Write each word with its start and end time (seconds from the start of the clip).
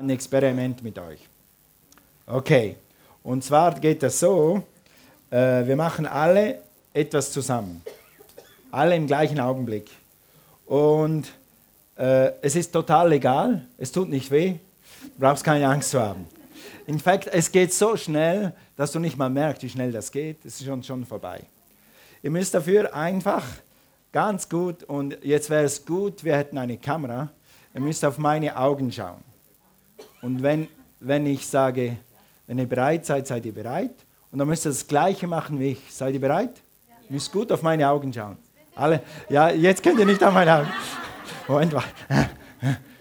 ein 0.00 0.10
Experiment 0.10 0.82
mit 0.82 0.98
euch. 0.98 1.20
Okay, 2.26 2.76
und 3.22 3.44
zwar 3.44 3.78
geht 3.78 4.02
das 4.02 4.18
so, 4.18 4.62
äh, 5.30 5.66
wir 5.66 5.76
machen 5.76 6.06
alle 6.06 6.62
etwas 6.94 7.32
zusammen. 7.32 7.82
Alle 8.70 8.96
im 8.96 9.06
gleichen 9.06 9.38
Augenblick. 9.40 9.90
Und 10.66 11.32
äh, 11.96 12.32
es 12.40 12.56
ist 12.56 12.72
total 12.72 13.10
legal, 13.10 13.66
es 13.76 13.92
tut 13.92 14.08
nicht 14.08 14.30
weh, 14.30 14.54
du 15.02 15.10
brauchst 15.18 15.44
keine 15.44 15.68
Angst 15.68 15.90
zu 15.90 16.00
haben. 16.00 16.26
In 16.86 16.98
fact, 16.98 17.26
es 17.26 17.52
geht 17.52 17.72
so 17.72 17.96
schnell, 17.96 18.52
dass 18.76 18.92
du 18.92 18.98
nicht 18.98 19.16
mal 19.16 19.28
merkst, 19.28 19.62
wie 19.62 19.68
schnell 19.68 19.92
das 19.92 20.10
geht. 20.10 20.44
Es 20.44 20.60
ist 20.60 20.66
schon, 20.66 20.82
schon 20.82 21.04
vorbei. 21.04 21.42
Ihr 22.22 22.30
müsst 22.30 22.54
dafür 22.54 22.94
einfach 22.94 23.44
ganz 24.12 24.48
gut, 24.48 24.82
und 24.84 25.18
jetzt 25.22 25.50
wäre 25.50 25.64
es 25.64 25.84
gut, 25.84 26.24
wir 26.24 26.36
hätten 26.36 26.58
eine 26.58 26.78
Kamera, 26.78 27.28
ihr 27.74 27.80
müsst 27.80 28.04
auf 28.04 28.18
meine 28.18 28.56
Augen 28.56 28.90
schauen. 28.90 29.29
Und 30.22 30.42
wenn, 30.42 30.68
wenn 31.00 31.26
ich 31.26 31.46
sage, 31.46 31.96
wenn 32.46 32.58
ihr 32.58 32.66
bereit 32.66 33.06
seid, 33.06 33.26
seid 33.26 33.46
ihr 33.46 33.54
bereit. 33.54 33.94
Und 34.30 34.38
dann 34.38 34.48
müsst 34.48 34.66
ihr 34.66 34.70
das 34.70 34.86
Gleiche 34.86 35.26
machen 35.26 35.58
wie 35.58 35.72
ich. 35.72 35.94
Seid 35.94 36.14
ihr 36.14 36.20
bereit? 36.20 36.60
Ihr 37.08 37.14
müsst 37.14 37.32
gut 37.32 37.50
auf 37.52 37.62
meine 37.62 37.88
Augen 37.88 38.12
schauen. 38.12 38.36
Alle? 38.74 39.02
Ja, 39.28 39.50
jetzt 39.50 39.82
könnt 39.82 39.98
ihr 39.98 40.06
nicht 40.06 40.22
auf 40.22 40.32
meine 40.32 40.54
Augen. 40.54 40.68
Moment, 41.48 41.74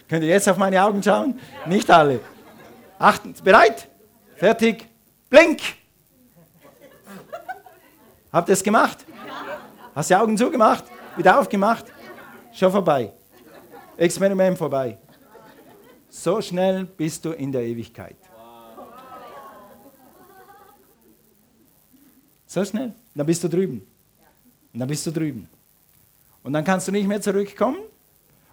könnt 0.07 0.23
ihr 0.23 0.29
jetzt 0.29 0.49
auf 0.49 0.57
meine 0.57 0.83
Augen 0.83 1.03
schauen? 1.03 1.39
Nicht 1.67 1.89
alle. 1.89 2.19
Achtens, 2.97 3.41
bereit? 3.41 3.87
Fertig? 4.35 4.87
Blink! 5.29 5.61
Habt 8.31 8.49
ihr 8.49 8.53
es 8.53 8.63
gemacht? 8.63 9.05
Hast 9.95 10.09
die 10.09 10.15
Augen 10.15 10.37
zugemacht? 10.37 10.85
Wieder 11.15 11.39
aufgemacht? 11.39 11.85
Schon 12.53 12.71
vorbei. 12.71 13.11
Experiment 13.97 14.57
vorbei. 14.57 14.97
So 16.09 16.41
schnell 16.41 16.85
bist 16.85 17.23
du 17.23 17.31
in 17.31 17.51
der 17.51 17.63
Ewigkeit. 17.63 18.17
So 22.45 22.65
schnell. 22.65 22.93
Dann 23.13 23.25
bist 23.25 23.43
du 23.43 23.47
drüben. 23.47 23.85
Und 24.73 24.79
dann 24.79 24.89
bist 24.89 25.05
du 25.05 25.11
drüben. 25.11 25.47
Und 26.43 26.53
dann 26.53 26.63
kannst 26.63 26.87
du 26.87 26.91
nicht 26.91 27.07
mehr 27.07 27.21
zurückkommen. 27.21 27.77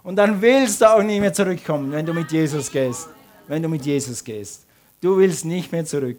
Und 0.03 0.17
dann 0.17 0.41
willst 0.41 0.81
du 0.81 0.95
auch 0.95 1.03
nicht 1.03 1.21
mehr 1.21 1.33
zurückkommen, 1.33 1.93
wenn 1.93 2.05
du 2.05 2.13
mit 2.13 2.31
Jesus 2.31 2.71
gehst. 2.71 3.09
Wenn 3.49 3.63
du 3.63 3.69
mit 3.69 3.87
Jesus 3.87 4.23
gehst. 4.23 4.67
Du 5.01 5.17
willst 5.17 5.45
nicht 5.45 5.73
mehr 5.73 5.85
zurück. 5.85 6.19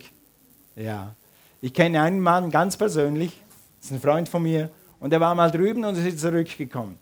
Ja. 0.76 1.16
Ich 1.62 1.74
kenne 1.74 2.02
einen 2.02 2.20
Mann 2.20 2.50
ganz 2.50 2.78
persönlich. 2.78 3.32
Das 3.80 3.88
ist 3.88 3.92
ein 3.92 4.02
Freund 4.02 4.28
von 4.28 4.44
mir. 4.44 4.70
Und 5.00 5.14
er 5.14 5.20
war 5.20 5.36
mal 5.36 5.52
drüben 5.52 5.86
und 5.86 5.96
ist 5.96 6.20
zurückgekommen. 6.20 6.98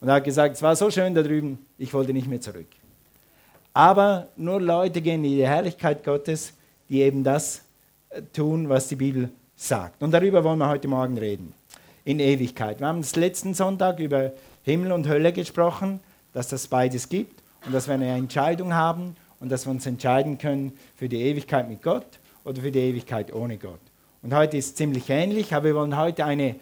Und 0.00 0.08
er 0.08 0.14
hat 0.14 0.24
gesagt, 0.24 0.56
es 0.56 0.62
war 0.62 0.74
so 0.76 0.90
schön 0.90 1.14
da 1.14 1.22
drüben, 1.22 1.58
ich 1.78 1.92
wollte 1.94 2.12
nicht 2.12 2.26
mehr 2.26 2.40
zurück. 2.40 2.66
Aber 3.74 4.28
nur 4.36 4.60
Leute 4.60 5.00
gehen 5.02 5.24
in 5.24 5.32
die 5.32 5.46
Herrlichkeit 5.46 6.04
Gottes, 6.04 6.54
die 6.88 7.00
eben 7.00 7.24
das 7.24 7.62
äh, 8.10 8.22
tun, 8.32 8.68
was 8.68 8.86
die 8.88 8.96
Bibel 8.96 9.30
sagt. 9.56 10.00
Und 10.00 10.12
darüber 10.12 10.44
wollen 10.44 10.58
wir 10.58 10.68
heute 10.68 10.86
Morgen 10.86 11.18
reden. 11.18 11.52
In 12.04 12.20
Ewigkeit. 12.20 12.80
Wir 12.80 12.86
haben 12.86 13.00
das 13.00 13.16
letzten 13.16 13.52
Sonntag 13.52 13.98
über 13.98 14.32
Himmel 14.62 14.92
und 14.92 15.08
Hölle 15.08 15.32
gesprochen, 15.32 16.00
dass 16.32 16.48
das 16.48 16.68
beides 16.68 17.08
gibt 17.08 17.42
und 17.66 17.74
dass 17.74 17.88
wir 17.88 17.94
eine 17.94 18.08
Entscheidung 18.08 18.74
haben 18.74 19.16
und 19.40 19.50
dass 19.50 19.66
wir 19.66 19.70
uns 19.70 19.86
entscheiden 19.86 20.38
können 20.38 20.72
für 20.96 21.08
die 21.08 21.20
Ewigkeit 21.22 21.68
mit 21.68 21.82
Gott 21.82 22.06
oder 22.44 22.60
für 22.60 22.70
die 22.70 22.78
Ewigkeit 22.78 23.32
ohne 23.32 23.56
Gott. 23.56 23.80
Und 24.22 24.34
heute 24.34 24.56
ist 24.56 24.66
es 24.66 24.74
ziemlich 24.74 25.08
ähnlich, 25.10 25.52
aber 25.52 25.66
wir 25.66 25.74
wollen 25.74 25.96
heute 25.96 26.24
eine, 26.24 26.56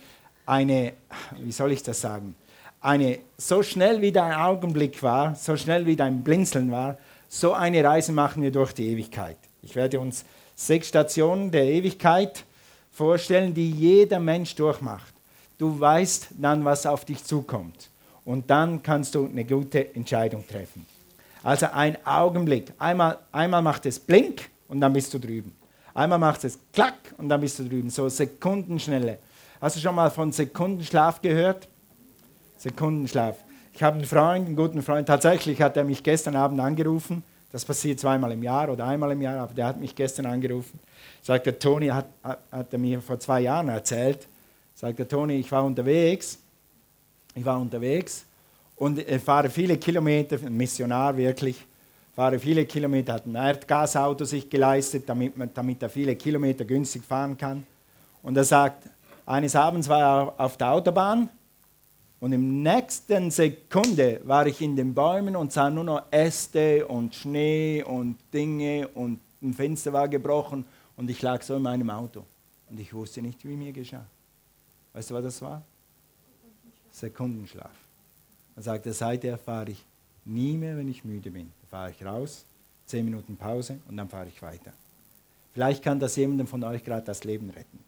eine, 0.47 0.93
wie 1.39 1.53
soll 1.53 1.73
ich 1.73 1.83
das 1.83 2.01
sagen, 2.01 2.35
eine, 2.83 3.21
so 3.39 3.63
schnell 3.63 4.03
wie 4.03 4.13
dein 4.13 4.35
Augenblick 4.35 5.03
war, 5.03 5.35
so 5.37 5.57
schnell 5.57 5.87
wie 5.87 5.97
dein 5.97 6.23
Blinzeln 6.23 6.71
war, 6.71 6.99
so 7.29 7.53
eine 7.53 7.83
Reise 7.83 8.13
machen 8.13 8.43
wir 8.43 8.51
durch 8.51 8.73
die 8.73 8.89
Ewigkeit. 8.89 9.39
Ich 9.63 9.75
werde 9.75 10.01
uns 10.01 10.25
sechs 10.55 10.89
Stationen 10.89 11.51
der 11.51 11.65
Ewigkeit 11.65 12.45
vorstellen, 12.91 13.55
die 13.55 13.71
jeder 13.71 14.19
Mensch 14.19 14.55
durchmacht. 14.57 15.15
Du 15.57 15.79
weißt 15.79 16.29
dann, 16.33 16.65
was 16.65 16.85
auf 16.85 17.05
dich 17.05 17.25
zukommt. 17.25 17.89
Und 18.25 18.51
dann 18.51 18.83
kannst 18.83 19.15
du 19.15 19.27
eine 19.27 19.45
gute 19.45 19.95
Entscheidung 19.95 20.47
treffen. 20.47 20.85
Also 21.43 21.67
ein 21.73 21.97
Augenblick. 22.05 22.73
Einmal, 22.79 23.19
einmal 23.31 23.63
macht 23.63 23.87
es 23.87 23.99
Blink 23.99 24.51
und 24.69 24.81
dann 24.81 24.93
bist 24.93 25.15
du 25.15 25.19
drüben. 25.19 25.53
Einmal 25.95 26.19
macht 26.19 26.45
es 26.45 26.59
Klack 26.73 27.15
und 27.19 27.29
dann 27.29 27.41
bist 27.41 27.59
du 27.59 27.65
drüben. 27.65 27.91
So 27.91 28.09
Sekundenschnelle. 28.09 29.19
Hast 29.61 29.77
du 29.77 29.81
schon 29.81 29.95
mal 29.95 30.11
von 30.11 30.33
Sekundenschlaf 30.33 31.21
gehört? 31.21 31.69
Sekundenschlaf. 32.63 33.39
Ich 33.75 33.83
habe 33.83 33.97
einen 33.97 34.05
Freund, 34.05 34.47
einen 34.47 34.55
guten 34.55 34.83
Freund, 34.83 35.09
tatsächlich 35.09 35.61
hat 35.61 35.77
er 35.77 35.83
mich 35.83 36.03
gestern 36.03 36.37
Abend 36.37 36.61
angerufen. 36.61 37.25
Das 37.51 37.65
passiert 37.65 37.99
zweimal 37.99 38.31
im 38.31 38.43
Jahr 38.43 38.71
oder 38.71 38.87
einmal 38.87 39.11
im 39.11 39.21
Jahr, 39.21 39.41
aber 39.41 39.53
der 39.53 39.67
hat 39.67 39.81
mich 39.81 39.97
gestern 39.97 40.27
angerufen. 40.27 40.79
Sagt 41.23 41.47
der 41.47 41.59
Toni, 41.59 41.89
hat, 41.89 42.07
hat 42.23 42.73
er 42.73 42.79
mir 42.79 43.03
vor 43.03 43.19
zwei 43.19 43.41
Jahren 43.41 43.69
erzählt. 43.69 44.29
Sagt 44.75 44.99
der 45.01 45.09
Toni, 45.09 45.35
ich 45.35 45.51
war 45.51 45.65
unterwegs. 45.65 46.39
Ich 47.35 47.45
war 47.45 47.61
unterwegs 47.61 48.25
und 48.77 48.99
ich 48.99 49.23
fahre 49.23 49.51
viele 49.51 49.77
Kilometer, 49.77 50.37
ein 50.37 50.57
Missionar 50.57 51.17
wirklich, 51.17 51.65
fahre 52.15 52.39
viele 52.39 52.65
Kilometer, 52.67 53.15
hat 53.15 53.27
ein 53.27 53.35
Erdgasauto 53.35 54.25
sich 54.25 54.49
geleistet, 54.49 55.09
damit, 55.09 55.37
man, 55.37 55.51
damit 55.53 55.83
er 55.83 55.89
viele 55.89 56.15
Kilometer 56.15 56.65
günstig 56.65 57.03
fahren 57.05 57.37
kann. 57.37 57.67
Und 58.23 58.37
er 58.37 58.45
sagt, 58.45 58.89
eines 59.27 59.57
Abends 59.57 59.89
war 59.89 60.01
er 60.01 60.41
auf 60.41 60.57
der 60.57 60.73
Autobahn 60.73 61.29
und 62.23 62.33
im 62.33 62.63
nächsten 62.63 63.33
Sekunde 63.33 64.21
war 64.23 64.47
ich 64.47 64.61
in 64.61 64.77
den 64.77 64.95
Bäumen 64.95 65.35
und 65.35 65.53
sah 65.53 65.69
nur 65.69 65.83
noch 65.83 66.05
Äste 66.13 66.87
und 66.87 67.13
Schnee 67.17 67.83
und 67.83 68.17
Dinge 68.33 68.87
und 68.95 69.19
ein 69.43 69.53
Fenster 69.53 69.93
war 69.93 70.07
gebrochen 70.07 70.65
und 70.97 71.11
ich 71.11 71.21
lag 71.21 71.43
so 71.43 71.57
in 71.57 71.63
meinem 71.63 71.91
Auto. 71.91 72.25
Und 72.71 72.79
ich 72.79 72.95
wusste 72.95 73.23
nicht, 73.23 73.45
wie 73.45 73.57
mir 73.57 73.73
geschah. 73.73 74.07
Weißt 74.93 75.11
du, 75.11 75.15
was 75.15 75.25
das 75.25 75.43
war? 75.43 75.65
Sekundenschlaf. 76.93 77.75
Er 78.55 78.63
sagte, 78.63 78.93
seither 78.93 79.37
fahre 79.37 79.73
ich 79.73 79.85
nie 80.25 80.57
mehr, 80.57 80.77
wenn 80.77 80.89
ich 80.89 81.05
müde 81.05 81.33
bin. 81.33 81.51
Da 81.63 81.77
fahre 81.77 81.91
ich 81.91 82.05
raus, 82.05 82.45
zehn 82.87 83.05
Minuten 83.05 83.37
Pause 83.37 83.81
und 83.89 83.97
dann 83.97 84.09
fahre 84.09 84.29
ich 84.29 84.41
weiter. 84.41 84.73
Vielleicht 85.55 85.83
kann 85.83 85.99
das 85.99 86.15
jemandem 86.15 86.47
von 86.47 86.63
euch 86.63 86.85
gerade 86.85 87.05
das 87.05 87.25
Leben 87.25 87.51
retten. 87.51 87.81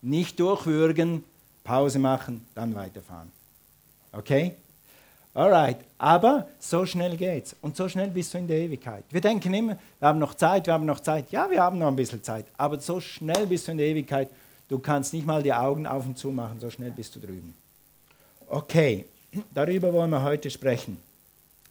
Nicht 0.00 0.40
durchwürgen, 0.40 1.22
Pause 1.64 1.98
machen, 1.98 2.46
dann 2.54 2.74
weiterfahren. 2.74 3.32
Okay? 4.12 4.54
Alright, 5.32 5.78
aber 5.98 6.46
so 6.60 6.86
schnell 6.86 7.16
geht's 7.16 7.56
und 7.60 7.76
so 7.76 7.88
schnell 7.88 8.08
bist 8.08 8.32
du 8.32 8.38
in 8.38 8.46
der 8.46 8.58
Ewigkeit. 8.58 9.02
Wir 9.10 9.20
denken 9.20 9.52
immer, 9.52 9.76
wir 9.98 10.08
haben 10.08 10.20
noch 10.20 10.34
Zeit, 10.34 10.66
wir 10.66 10.74
haben 10.74 10.84
noch 10.84 11.00
Zeit. 11.00 11.32
Ja, 11.32 11.50
wir 11.50 11.60
haben 11.60 11.78
noch 11.78 11.88
ein 11.88 11.96
bisschen 11.96 12.22
Zeit, 12.22 12.46
aber 12.56 12.78
so 12.78 13.00
schnell 13.00 13.46
bist 13.46 13.66
du 13.66 13.72
in 13.72 13.78
der 13.78 13.88
Ewigkeit, 13.88 14.28
du 14.68 14.78
kannst 14.78 15.12
nicht 15.12 15.26
mal 15.26 15.42
die 15.42 15.52
Augen 15.52 15.88
auf 15.88 16.06
und 16.06 16.16
zu 16.16 16.30
machen, 16.30 16.60
so 16.60 16.70
schnell 16.70 16.92
bist 16.92 17.16
du 17.16 17.20
drüben. 17.20 17.52
Okay, 18.46 19.06
darüber 19.52 19.92
wollen 19.92 20.10
wir 20.10 20.22
heute 20.22 20.50
sprechen. 20.50 20.98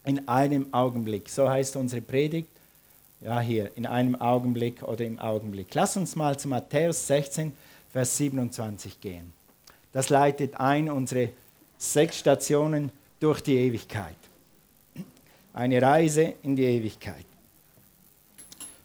In 0.04 0.28
einem 0.28 0.66
Augenblick, 0.74 1.30
so 1.30 1.48
heißt 1.48 1.76
unsere 1.76 2.02
Predigt. 2.02 2.50
Ja, 3.22 3.40
hier, 3.40 3.70
in 3.76 3.86
einem 3.86 4.20
Augenblick 4.20 4.82
oder 4.82 5.06
im 5.06 5.18
Augenblick. 5.18 5.74
Lass 5.74 5.96
uns 5.96 6.14
mal 6.14 6.38
zu 6.38 6.48
Matthäus 6.48 7.06
16, 7.06 7.56
Vers 7.90 8.18
27 8.18 9.00
gehen. 9.00 9.32
Das 9.94 10.10
leitet 10.10 10.60
ein 10.60 10.90
unsere 10.90 11.30
sechs 11.78 12.18
Stationen 12.18 12.90
durch 13.20 13.40
die 13.40 13.56
Ewigkeit. 13.56 14.16
Eine 15.54 15.80
Reise 15.80 16.34
in 16.42 16.56
die 16.56 16.64
Ewigkeit. 16.64 17.24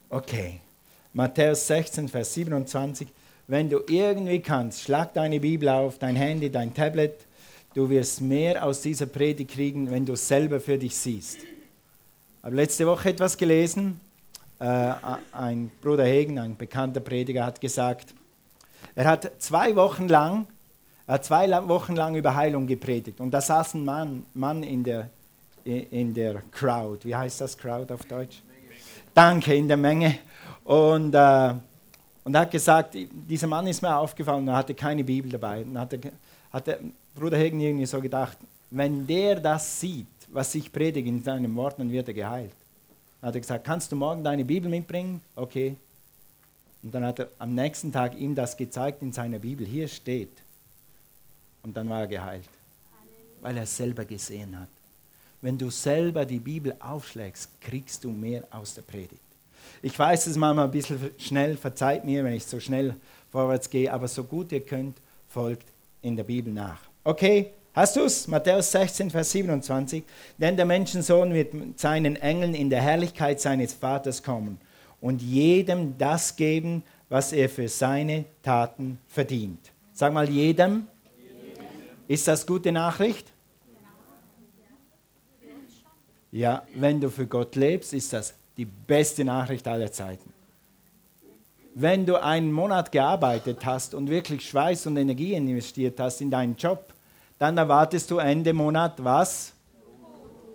Okay, 0.07 0.59
Matthäus 1.13 1.65
16, 1.65 2.07
Vers 2.09 2.35
27. 2.35 3.07
Wenn 3.47 3.71
du 3.71 3.79
irgendwie 3.87 4.39
kannst, 4.39 4.83
schlag 4.83 5.11
deine 5.15 5.39
Bibel 5.39 5.69
auf, 5.69 5.97
dein 5.97 6.15
Handy, 6.15 6.51
dein 6.51 6.75
Tablet. 6.75 7.15
Du 7.73 7.89
wirst 7.89 8.21
mehr 8.21 8.63
aus 8.63 8.81
dieser 8.81 9.07
Predigt 9.07 9.49
kriegen, 9.49 9.89
wenn 9.89 10.05
du 10.05 10.13
es 10.13 10.27
selber 10.27 10.59
für 10.59 10.77
dich 10.77 10.95
siehst. 10.95 11.37
Ich 11.37 12.43
habe 12.43 12.55
letzte 12.55 12.85
Woche 12.85 13.09
etwas 13.09 13.35
gelesen. 13.35 13.99
Äh, 14.59 14.93
ein 15.31 15.71
Bruder 15.81 16.05
Hegen, 16.05 16.37
ein 16.37 16.55
bekannter 16.55 16.99
Prediger, 16.99 17.47
hat 17.47 17.59
gesagt, 17.59 18.13
er 18.93 19.05
hat 19.05 19.31
zwei 19.41 19.75
Wochen 19.75 20.07
lang 20.07 20.45
er 21.09 21.15
hat 21.15 21.25
zwei 21.25 21.49
Wochen 21.67 21.95
lang 21.95 22.13
über 22.13 22.35
Heilung 22.35 22.67
gepredigt. 22.67 23.19
Und 23.19 23.31
da 23.31 23.41
saß 23.41 23.73
ein 23.73 23.83
Mann, 23.83 24.27
Mann 24.35 24.61
in, 24.61 24.83
der, 24.83 25.09
in 25.63 26.13
der 26.13 26.43
Crowd. 26.51 27.03
Wie 27.03 27.15
heißt 27.15 27.41
das 27.41 27.57
Crowd 27.57 27.91
auf 27.91 28.05
Deutsch? 28.05 28.43
Danke, 29.11 29.55
in 29.55 29.67
der 29.67 29.75
Menge. 29.75 30.19
Und, 30.63 31.15
äh, 31.15 31.55
und 32.23 32.35
er 32.35 32.41
hat 32.41 32.51
gesagt, 32.51 32.95
dieser 33.11 33.47
Mann 33.47 33.65
ist 33.65 33.81
mir 33.81 33.97
aufgefallen, 33.97 34.47
er 34.49 34.57
hatte 34.57 34.75
keine 34.75 35.03
Bibel 35.03 35.31
dabei. 35.31 35.63
Und 35.63 35.79
hat, 35.79 35.97
hat 36.51 36.67
der 36.67 36.77
Bruder 37.15 37.37
Hegen 37.37 37.59
irgendwie 37.59 37.87
so 37.87 37.99
gedacht, 37.99 38.37
wenn 38.69 39.07
der 39.07 39.39
das 39.39 39.79
sieht, 39.79 40.05
was 40.27 40.53
ich 40.53 40.71
predige 40.71 41.09
in 41.09 41.23
seinem 41.23 41.55
Wort, 41.55 41.79
dann 41.79 41.91
wird 41.91 42.07
er 42.07 42.13
geheilt. 42.13 42.53
Dann 43.19 43.29
hat 43.29 43.35
er 43.35 43.41
gesagt, 43.41 43.65
kannst 43.65 43.91
du 43.91 43.95
morgen 43.95 44.23
deine 44.23 44.45
Bibel 44.45 44.69
mitbringen? 44.69 45.21
Okay. 45.35 45.75
Und 46.83 46.93
dann 46.93 47.03
hat 47.03 47.17
er 47.17 47.29
am 47.39 47.55
nächsten 47.55 47.91
Tag 47.91 48.15
ihm 48.15 48.35
das 48.35 48.55
gezeigt 48.55 49.01
in 49.01 49.11
seiner 49.11 49.39
Bibel. 49.39 49.65
Hier 49.65 49.87
steht, 49.87 50.29
und 51.63 51.75
dann 51.75 51.89
war 51.89 52.01
er 52.01 52.07
geheilt, 52.07 52.49
weil 53.41 53.57
er 53.57 53.63
es 53.63 53.75
selber 53.75 54.05
gesehen 54.05 54.59
hat. 54.59 54.69
wenn 55.41 55.57
du 55.57 55.69
selber 55.69 56.25
die 56.25 56.39
Bibel 56.39 56.75
aufschlägst, 56.79 57.61
kriegst 57.61 58.03
du 58.03 58.11
mehr 58.11 58.43
aus 58.51 58.73
der 58.73 58.81
Predigt. 58.81 59.21
Ich 59.81 59.97
weiß 59.97 60.27
es 60.27 60.35
manchmal 60.35 60.65
ein 60.65 60.71
bisschen 60.71 61.11
schnell, 61.17 61.55
verzeiht 61.55 62.03
mir, 62.03 62.23
wenn 62.23 62.33
ich 62.33 62.45
so 62.45 62.59
schnell 62.59 62.95
vorwärts 63.31 63.69
gehe, 63.69 63.91
aber 63.91 64.07
so 64.07 64.23
gut 64.23 64.51
ihr 64.51 64.65
könnt, 64.65 64.97
folgt 65.27 65.67
in 66.01 66.15
der 66.15 66.23
Bibel 66.25 66.51
nach. 66.51 66.79
Okay, 67.03 67.51
hast 67.73 67.95
du 67.95 68.01
es? 68.01 68.27
Matthäus 68.27 68.71
16, 68.71 69.09
Vers 69.09 69.31
27. 69.31 70.03
Denn 70.37 70.57
der 70.57 70.65
Menschensohn 70.65 71.33
wird 71.33 71.53
mit 71.53 71.79
seinen 71.79 72.17
Engeln 72.17 72.53
in 72.53 72.69
der 72.69 72.81
Herrlichkeit 72.81 73.39
seines 73.39 73.73
Vaters 73.73 74.21
kommen 74.21 74.59
und 74.99 75.21
jedem 75.21 75.97
das 75.97 76.35
geben, 76.35 76.83
was 77.07 77.31
er 77.31 77.47
für 77.49 77.69
seine 77.69 78.25
Taten 78.43 78.99
verdient. 79.07 79.71
Sag 79.93 80.13
mal 80.13 80.29
jedem. 80.29 80.87
Ist 82.09 82.27
das 82.27 82.47
gute 82.47 82.71
Nachricht? 82.71 83.31
Ja, 86.31 86.63
wenn 86.73 86.99
du 86.99 87.11
für 87.11 87.27
Gott 87.27 87.55
lebst, 87.55 87.93
ist 87.93 88.11
das 88.13 88.33
die 88.57 88.65
beste 88.65 89.23
Nachricht 89.23 89.67
aller 89.67 89.91
Zeiten. 89.91 90.33
Wenn 91.75 92.07
du 92.07 92.15
einen 92.19 92.51
Monat 92.51 92.91
gearbeitet 92.91 93.63
hast 93.63 93.93
und 93.93 94.09
wirklich 94.09 94.49
Schweiß 94.49 94.87
und 94.87 94.97
Energie 94.97 95.35
investiert 95.35 95.99
hast 95.99 96.19
in 96.21 96.31
deinen 96.31 96.55
Job, 96.55 96.93
dann 97.37 97.55
erwartest 97.59 98.09
du 98.09 98.17
Ende 98.17 98.53
Monat 98.53 99.03
was? 99.03 99.53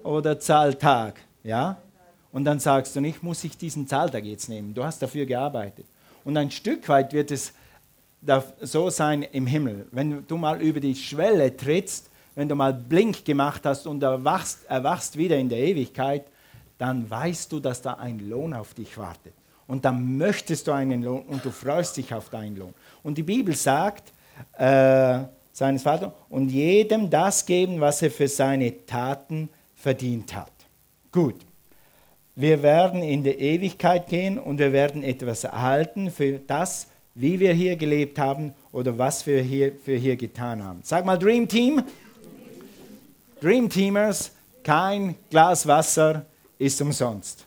Oder 0.03 0.41
Zahltag, 0.41 1.21
ja? 1.45 1.77
Und 2.33 2.45
dann 2.47 2.59
sagst 2.59 2.97
du 2.97 3.01
nicht, 3.01 3.23
muss 3.23 3.45
ich 3.45 3.57
diesen 3.57 3.87
Zahltag 3.87 4.25
jetzt 4.25 4.49
nehmen? 4.49 4.75
Du 4.75 4.83
hast 4.83 5.01
dafür 5.01 5.25
gearbeitet. 5.25 5.87
Und 6.25 6.37
ein 6.37 6.51
Stück 6.51 6.89
weit 6.89 7.13
wird 7.13 7.31
es 7.31 7.53
so 8.61 8.91
sein 8.91 9.23
im 9.23 9.47
Himmel. 9.47 9.87
Wenn 9.91 10.27
du 10.27 10.37
mal 10.37 10.61
über 10.61 10.81
die 10.81 10.95
Schwelle 10.95 11.57
trittst, 11.57 12.11
wenn 12.35 12.49
du 12.49 12.55
mal 12.55 12.73
Blink 12.73 13.25
gemacht 13.25 13.63
hast 13.65 13.87
und 13.87 14.03
erwachst, 14.03 14.65
erwachst 14.69 15.17
wieder 15.17 15.37
in 15.37 15.49
der 15.49 15.59
Ewigkeit, 15.59 16.25
dann 16.79 17.09
weißt 17.09 17.53
du, 17.53 17.61
dass 17.61 17.81
da 17.83 17.95
ein 17.95 18.19
Lohn 18.29 18.55
auf 18.55 18.75
dich 18.75 18.99
wartet. 18.99 19.33
Und 19.67 19.85
dann 19.85 20.19
möchtest 20.19 20.67
du 20.67 20.73
einen 20.73 21.03
Lohn 21.03 21.23
und 21.23 21.45
du 21.45 21.51
freust 21.51 21.97
dich 21.97 22.13
auf 22.13 22.29
deinen 22.29 22.57
Lohn. 22.57 22.75
Und 23.03 23.17
die 23.17 23.23
Bibel 23.23 23.55
sagt, 23.55 24.13
äh, 24.59 25.21
seines 25.53 25.83
Vaters, 25.83 26.13
und 26.29 26.49
jedem 26.49 27.09
das 27.09 27.47
geben, 27.47 27.81
was 27.81 28.03
er 28.03 28.11
für 28.11 28.29
seine 28.29 28.85
Taten 28.85 29.49
verdient 29.75 30.35
hat. 30.35 30.53
Gut. 31.13 31.37
Wir 32.37 32.65
werden 32.65 33.03
in 33.03 33.23
die 33.23 33.31
Ewigkeit 33.31 34.09
gehen 34.09 34.41
und 34.41 34.59
wir 34.59 34.73
werden 34.73 35.05
etwas 35.05 35.45
erhalten 35.45 36.11
für 36.11 36.41
das, 36.41 36.89
wie 37.15 37.39
wir 37.39 37.53
hier 37.53 37.77
gelebt 37.77 38.19
haben 38.19 38.55
oder 38.73 38.97
was 38.99 39.27
wir 39.27 39.41
hier, 39.43 39.73
für 39.85 39.97
hier 39.97 40.17
getan 40.17 40.63
haben. 40.63 40.81
Sag 40.83 41.05
mal 41.05 41.17
Dream 41.19 41.49
Team. 41.49 41.83
Dream 43.41 43.69
Teamers, 43.69 44.33
kein 44.63 45.15
Glas 45.31 45.67
Wasser 45.67 46.25
ist 46.59 46.81
umsonst. 46.81 47.47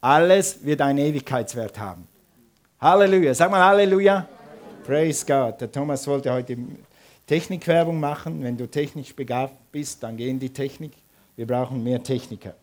Alles 0.00 0.64
wird 0.64 0.80
einen 0.80 0.98
Ewigkeitswert 0.98 1.78
haben. 1.78 2.06
Halleluja. 2.80 3.34
Sag 3.34 3.50
mal 3.50 3.64
Halleluja. 3.64 4.28
Praise 4.84 5.24
God. 5.26 5.60
Der 5.60 5.70
Thomas 5.70 6.06
wollte 6.06 6.32
heute 6.32 6.56
Technikwerbung 7.26 7.98
machen. 7.98 8.42
Wenn 8.42 8.56
du 8.56 8.66
technisch 8.66 9.14
begabt 9.14 9.72
bist, 9.72 10.02
dann 10.02 10.16
geh 10.16 10.28
in 10.28 10.38
die 10.38 10.50
Technik. 10.50 10.92
Wir 11.34 11.46
brauchen 11.46 11.82
mehr 11.82 12.02
Techniker. 12.02 12.54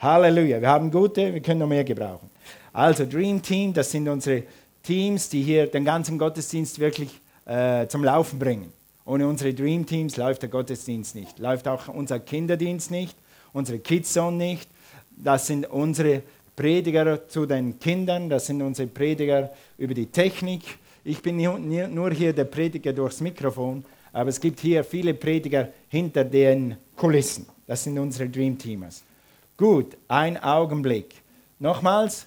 Halleluja. 0.00 0.60
Wir 0.60 0.68
haben 0.68 0.90
gute, 0.90 1.32
wir 1.32 1.40
können 1.40 1.60
noch 1.60 1.68
mehr 1.68 1.84
gebrauchen. 1.84 2.30
Also 2.72 3.04
Dream 3.04 3.42
Team, 3.42 3.72
das 3.72 3.90
sind 3.90 4.08
unsere 4.08 4.44
Teams, 4.82 5.28
die 5.28 5.42
hier 5.42 5.66
den 5.66 5.84
ganzen 5.84 6.18
Gottesdienst 6.18 6.78
wirklich 6.78 7.20
äh, 7.46 7.86
zum 7.86 8.04
Laufen 8.04 8.38
bringen. 8.38 8.72
Ohne 9.04 9.26
unsere 9.26 9.52
Dream 9.52 9.84
Teams 9.84 10.16
läuft 10.16 10.42
der 10.42 10.48
Gottesdienst 10.48 11.14
nicht, 11.14 11.38
läuft 11.38 11.66
auch 11.66 11.88
unser 11.88 12.20
Kinderdienst 12.20 12.90
nicht, 12.90 13.16
unsere 13.52 13.78
Kids 13.78 14.12
Zone 14.12 14.36
nicht. 14.36 14.70
Das 15.16 15.46
sind 15.46 15.68
unsere 15.68 16.22
Prediger 16.54 17.28
zu 17.28 17.46
den 17.46 17.78
Kindern, 17.78 18.28
das 18.28 18.46
sind 18.46 18.62
unsere 18.62 18.88
Prediger 18.88 19.50
über 19.78 19.94
die 19.94 20.06
Technik. 20.06 20.62
Ich 21.04 21.20
bin 21.20 21.36
nur 21.36 22.12
hier 22.12 22.32
der 22.32 22.44
Prediger 22.44 22.92
durchs 22.92 23.20
Mikrofon, 23.20 23.84
aber 24.12 24.30
es 24.30 24.40
gibt 24.40 24.60
hier 24.60 24.84
viele 24.84 25.14
Prediger 25.14 25.68
hinter 25.88 26.24
den 26.24 26.76
Kulissen. 26.94 27.46
Das 27.66 27.82
sind 27.82 27.98
unsere 27.98 28.28
Dream 28.28 28.56
Teamers. 28.56 29.02
Gut, 29.56 29.96
ein 30.08 30.42
Augenblick. 30.42 31.14
Nochmals, 31.58 32.26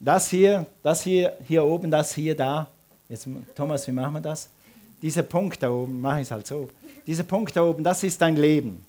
das 0.00 0.30
hier, 0.30 0.66
das 0.82 1.02
hier, 1.02 1.36
hier 1.46 1.64
oben, 1.64 1.90
das 1.90 2.14
hier 2.14 2.36
da. 2.36 2.68
Jetzt, 3.08 3.28
Thomas, 3.54 3.86
wie 3.86 3.92
machen 3.92 4.14
wir 4.14 4.20
das? 4.20 4.48
Dieser 5.00 5.22
Punkt 5.22 5.62
da 5.62 5.70
oben, 5.70 6.00
mache 6.00 6.20
ich 6.20 6.26
es 6.26 6.30
halt 6.30 6.46
so. 6.46 6.68
Dieser 7.06 7.22
Punkt 7.22 7.56
da 7.56 7.62
oben, 7.62 7.82
das 7.82 8.02
ist 8.02 8.20
dein 8.20 8.36
Leben. 8.36 8.84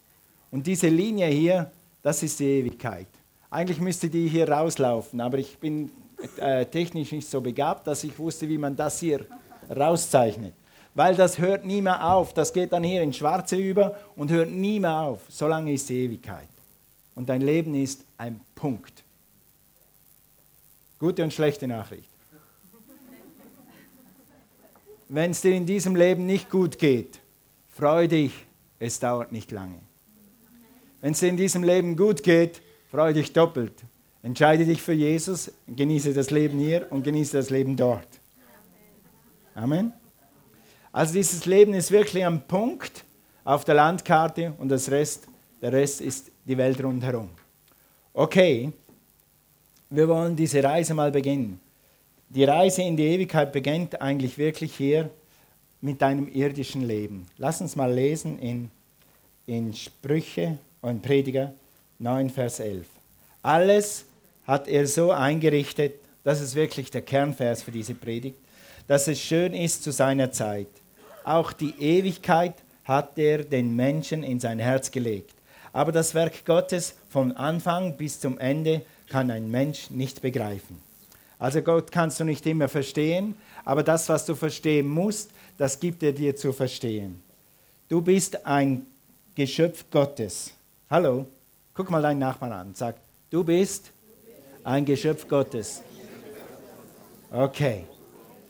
Und 0.52 0.66
diese 0.66 0.88
Linie 0.88 1.28
hier, 1.28 1.72
das 2.02 2.24
ist 2.24 2.40
die 2.40 2.46
Ewigkeit. 2.46 3.08
Eigentlich 3.50 3.80
müsste 3.80 4.10
die 4.10 4.28
hier 4.28 4.50
rauslaufen, 4.50 5.22
aber 5.22 5.38
ich 5.38 5.58
bin 5.58 5.92
äh, 6.38 6.66
technisch 6.66 7.12
nicht 7.12 7.30
so 7.30 7.42
begabt, 7.42 7.88
dass 7.88 8.04
ich 8.04 8.18
wusste, 8.20 8.48
wie 8.50 8.58
man 8.58 8.76
das 8.76 9.00
hier 9.00 9.26
rauszeichnet. 9.76 10.54
Weil 10.96 11.16
das 11.16 11.38
hört 11.38 11.66
nie 11.66 11.82
mehr 11.82 12.04
auf. 12.14 12.34
Das 12.34 12.52
geht 12.52 12.74
dann 12.74 12.84
hier 12.84 13.02
in 13.02 13.14
Schwarze 13.14 13.56
über 13.56 13.96
und 14.16 14.32
hört 14.32 14.50
nie 14.50 14.80
mehr 14.80 15.00
auf. 15.00 15.22
Solange 15.30 15.72
ist 15.72 15.88
die 15.90 16.06
Ewigkeit. 16.06 16.48
Und 17.16 17.30
dein 17.30 17.42
Leben 17.42 17.76
ist 17.76 18.04
ein 18.18 18.42
Punkt. 18.56 19.04
Gute 21.00 21.24
und 21.24 21.34
schlechte 21.34 21.68
Nachricht. 21.68 22.10
Wenn 25.08 25.32
es 25.32 25.42
dir 25.42 25.56
in 25.56 25.66
diesem 25.66 25.96
Leben 25.96 26.26
nicht 26.26 26.50
gut 26.50 26.78
geht, 26.78 27.20
freu 27.70 28.08
dich, 28.08 28.46
es 28.78 29.00
dauert 29.00 29.32
nicht 29.32 29.52
lange. 29.52 29.80
Wenn 31.02 31.14
es 31.14 31.20
dir 31.20 31.30
in 31.30 31.38
diesem 31.38 31.64
Leben 31.64 31.96
gut 31.96 32.22
geht, 32.22 32.62
freu 32.92 33.14
dich 33.14 33.34
doppelt. 33.34 33.74
Entscheide 34.22 34.66
dich 34.66 34.82
für 34.82 34.94
Jesus, 34.94 35.52
genieße 35.68 36.14
das 36.14 36.30
Leben 36.30 36.60
hier 36.60 36.88
und 36.90 37.04
genieße 37.04 37.38
das 37.38 37.50
Leben 37.50 37.78
dort. 37.78 38.08
Amen. 39.56 39.94
Also 40.92 41.14
dieses 41.14 41.46
Leben 41.46 41.74
ist 41.74 41.92
wirklich 41.92 42.26
am 42.26 42.46
Punkt 42.46 43.06
auf 43.46 43.64
der 43.64 43.76
Landkarte 43.76 44.54
und 44.58 44.70
das 44.70 44.92
Rest, 44.92 45.28
der 45.62 45.72
Rest 45.72 46.02
ist 46.02 46.32
die 46.46 46.58
Welt 46.58 46.84
rundherum. 46.84 47.30
Okay, 48.14 48.74
wir 49.90 50.08
wollen 50.08 50.36
diese 50.36 50.64
Reise 50.64 50.94
mal 50.94 51.12
beginnen. 51.12 51.60
Die 52.30 52.44
Reise 52.44 52.84
in 52.84 52.96
die 52.96 53.06
Ewigkeit 53.06 53.52
beginnt 53.52 54.00
eigentlich 54.02 54.38
wirklich 54.38 54.76
hier 54.76 55.10
mit 55.82 56.02
deinem 56.02 56.28
irdischen 56.28 56.84
Leben. 56.84 57.26
Lass 57.38 57.62
uns 57.62 57.76
mal 57.76 57.92
lesen 57.92 58.38
in, 58.40 58.70
in 59.48 59.74
Sprüche 59.74 60.58
und 60.82 61.02
Prediger 61.02 61.54
9, 61.98 62.30
Vers 62.30 62.60
11. 62.60 62.86
Alles 63.42 64.06
hat 64.46 64.68
er 64.68 64.86
so 64.86 65.12
eingerichtet, 65.12 65.96
das 66.24 66.42
ist 66.42 66.54
wirklich 66.54 66.92
der 66.92 67.02
Kernvers 67.02 67.64
für 67.64 67.72
diese 67.72 67.96
Predigt, 67.96 68.38
dass 68.88 69.08
es 69.08 69.20
schön 69.20 69.54
ist 69.54 69.84
zu 69.84 69.92
seiner 69.92 70.32
Zeit. 70.32 70.68
Auch 71.24 71.52
die 71.52 71.74
Ewigkeit 71.80 72.56
hat 72.84 73.18
er 73.18 73.44
den 73.44 73.76
Menschen 73.76 74.24
in 74.24 74.40
sein 74.40 74.60
Herz 74.60 74.92
gelegt. 74.92 75.34
Aber 75.72 75.92
das 75.92 76.14
Werk 76.14 76.46
Gottes 76.46 76.96
vom 77.10 77.32
Anfang 77.36 77.96
bis 77.96 78.20
zum 78.20 78.38
Ende 78.40 78.82
kann 79.10 79.32
ein 79.32 79.50
Mensch 79.50 79.90
nicht 79.90 80.22
begreifen. 80.22 80.78
Also 81.38 81.62
Gott 81.62 81.92
kannst 81.92 82.20
du 82.20 82.24
nicht 82.24 82.46
immer 82.46 82.68
verstehen, 82.68 83.36
aber 83.66 83.84
das, 83.84 84.08
was 84.10 84.26
du 84.26 84.36
verstehen 84.36 84.88
musst, 84.88 85.32
das 85.58 85.80
gibt 85.80 86.04
er 86.04 86.12
dir 86.12 86.36
zu 86.36 86.54
verstehen. 86.54 87.22
Du 87.88 88.02
bist 88.02 88.46
ein 88.46 88.86
Geschöpf 89.36 89.86
Gottes. 89.90 90.54
Hallo, 90.90 91.26
guck 91.74 91.90
mal 91.90 92.02
deinen 92.02 92.20
Nachbarn 92.20 92.52
an. 92.52 92.76
Sag, 92.76 92.98
du 93.30 93.44
bist 93.44 93.92
ein 94.64 94.86
Geschöpf 94.86 95.28
Gottes. 95.28 95.82
Okay. 97.32 97.86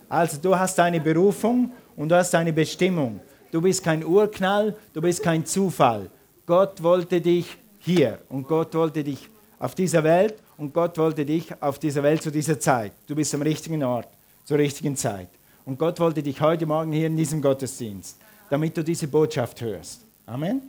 Also 0.08 0.38
du 0.42 0.58
hast 0.58 0.78
deine 0.78 1.00
Berufung 1.00 1.72
und 1.96 2.10
du 2.10 2.16
hast 2.16 2.34
deine 2.34 2.51
Bestimmung. 2.51 3.20
Du 3.51 3.62
bist 3.62 3.84
kein 3.84 4.04
Urknall, 4.04 4.75
du 4.94 5.01
bist 5.01 5.22
kein 5.22 5.46
Zufall. 5.46 6.10
Gott 6.46 6.82
wollte 6.82 7.22
dich 7.22 7.58
hier 7.80 8.20
und 8.30 8.48
Gott 8.48 8.74
wollte 8.74 9.04
dich 9.04 9.30
auf 9.60 9.75
dieser 9.75 10.04
Welt 10.04 10.36
und 10.60 10.74
Gott 10.74 10.98
wollte 10.98 11.25
dich 11.25 11.50
auf 11.62 11.80
dieser 11.80 12.04
Welt 12.04 12.22
zu 12.22 12.32
dieser 12.32 12.60
Zeit. 12.60 12.92
Du 13.08 13.16
bist 13.16 13.34
am 13.34 13.42
richtigen 13.42 13.82
Ort, 13.82 14.10
zur 14.44 14.58
richtigen 14.58 14.96
Zeit. 14.96 15.30
Und 15.66 15.80
Gott 15.80 16.00
wollte 16.01 16.22
dich 16.22 16.42
heute 16.42 16.66
Morgen 16.66 16.92
hier 16.92 17.08
in 17.08 17.16
diesem 17.16 17.42
Gottesdienst, 17.42 18.18
damit 18.50 18.75
du 18.75 18.84
diese 18.84 19.08
Botschaft 19.08 19.62
hörst. 19.62 20.01
Amen. 20.25 20.62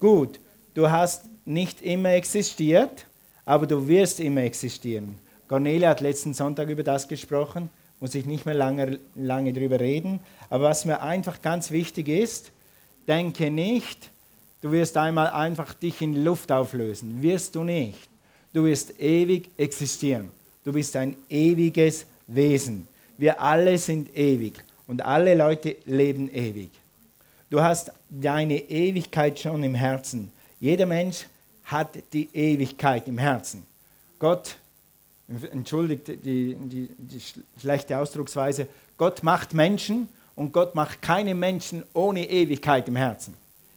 Gut, 0.00 0.40
du 0.74 0.90
hast 0.90 1.26
nicht 1.44 1.80
immer 1.80 2.10
existiert, 2.10 3.06
aber 3.44 3.68
du 3.68 3.86
wirst 3.86 4.18
immer 4.18 4.42
existieren. 4.42 5.16
Cornelia 5.46 5.90
hat 5.90 6.00
letzten 6.00 6.34
Sonntag 6.34 6.68
über 6.68 6.82
das 6.82 7.06
gesprochen, 7.06 7.70
muss 8.00 8.16
ich 8.16 8.26
nicht 8.26 8.46
mehr 8.46 8.56
lange, 8.56 8.98
lange 9.14 9.52
drüber 9.52 9.78
reden. 9.78 10.18
Aber 10.50 10.64
was 10.64 10.84
mir 10.84 11.00
einfach 11.02 11.40
ganz 11.40 11.70
wichtig 11.70 12.08
ist, 12.08 12.50
denke 13.06 13.50
nicht, 13.50 14.10
du 14.60 14.72
wirst 14.72 14.96
einmal 14.96 15.28
einfach 15.28 15.72
dich 15.72 16.02
in 16.02 16.24
Luft 16.24 16.50
auflösen. 16.50 17.22
Wirst 17.22 17.54
du 17.54 17.62
nicht. 17.62 18.13
Du 18.54 18.64
wirst 18.64 18.98
ewig 19.00 19.50
existieren. 19.58 20.30
Du 20.64 20.72
bist 20.72 20.94
ein 20.94 21.16
ewiges 21.28 22.06
Wesen. 22.28 22.86
Wir 23.18 23.40
alle 23.40 23.76
sind 23.76 24.16
ewig 24.16 24.54
und 24.86 25.04
alle 25.04 25.34
Leute 25.34 25.76
leben 25.84 26.32
ewig. 26.32 26.70
Du 27.50 27.60
hast 27.60 27.90
deine 28.08 28.58
Ewigkeit 28.70 29.38
schon 29.40 29.62
im 29.64 29.74
Herzen. 29.74 30.30
Jeder 30.60 30.86
Mensch 30.86 31.26
hat 31.64 31.98
die 32.12 32.28
Ewigkeit 32.32 33.08
im 33.08 33.18
Herzen. 33.18 33.66
Gott, 34.20 34.56
entschuldigt 35.50 36.06
die, 36.06 36.54
die, 36.54 36.88
die 36.96 37.20
schlechte 37.60 37.98
Ausdrucksweise, 37.98 38.68
Gott 38.96 39.24
macht 39.24 39.52
Menschen 39.52 40.08
und 40.36 40.52
Gott 40.52 40.76
macht 40.76 41.02
keine 41.02 41.34
Menschen 41.34 41.82
ohne 41.92 42.28
Ewigkeit 42.28 42.86
im 42.86 42.96
Herzen. 42.96 43.34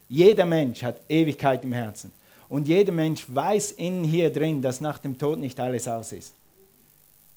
Jeder 0.07 0.45
Mensch 0.45 0.83
hat 0.83 1.01
Ewigkeit 1.09 1.63
im 1.63 1.73
Herzen. 1.73 2.11
Und 2.49 2.67
jeder 2.67 2.93
Mensch 2.93 3.25
weiß 3.27 3.73
innen 3.73 4.03
hier 4.03 4.31
drin, 4.31 4.61
dass 4.61 4.81
nach 4.81 4.99
dem 4.99 5.17
Tod 5.17 5.39
nicht 5.39 5.59
alles 5.59 5.87
aus 5.87 6.11
ist. 6.11 6.33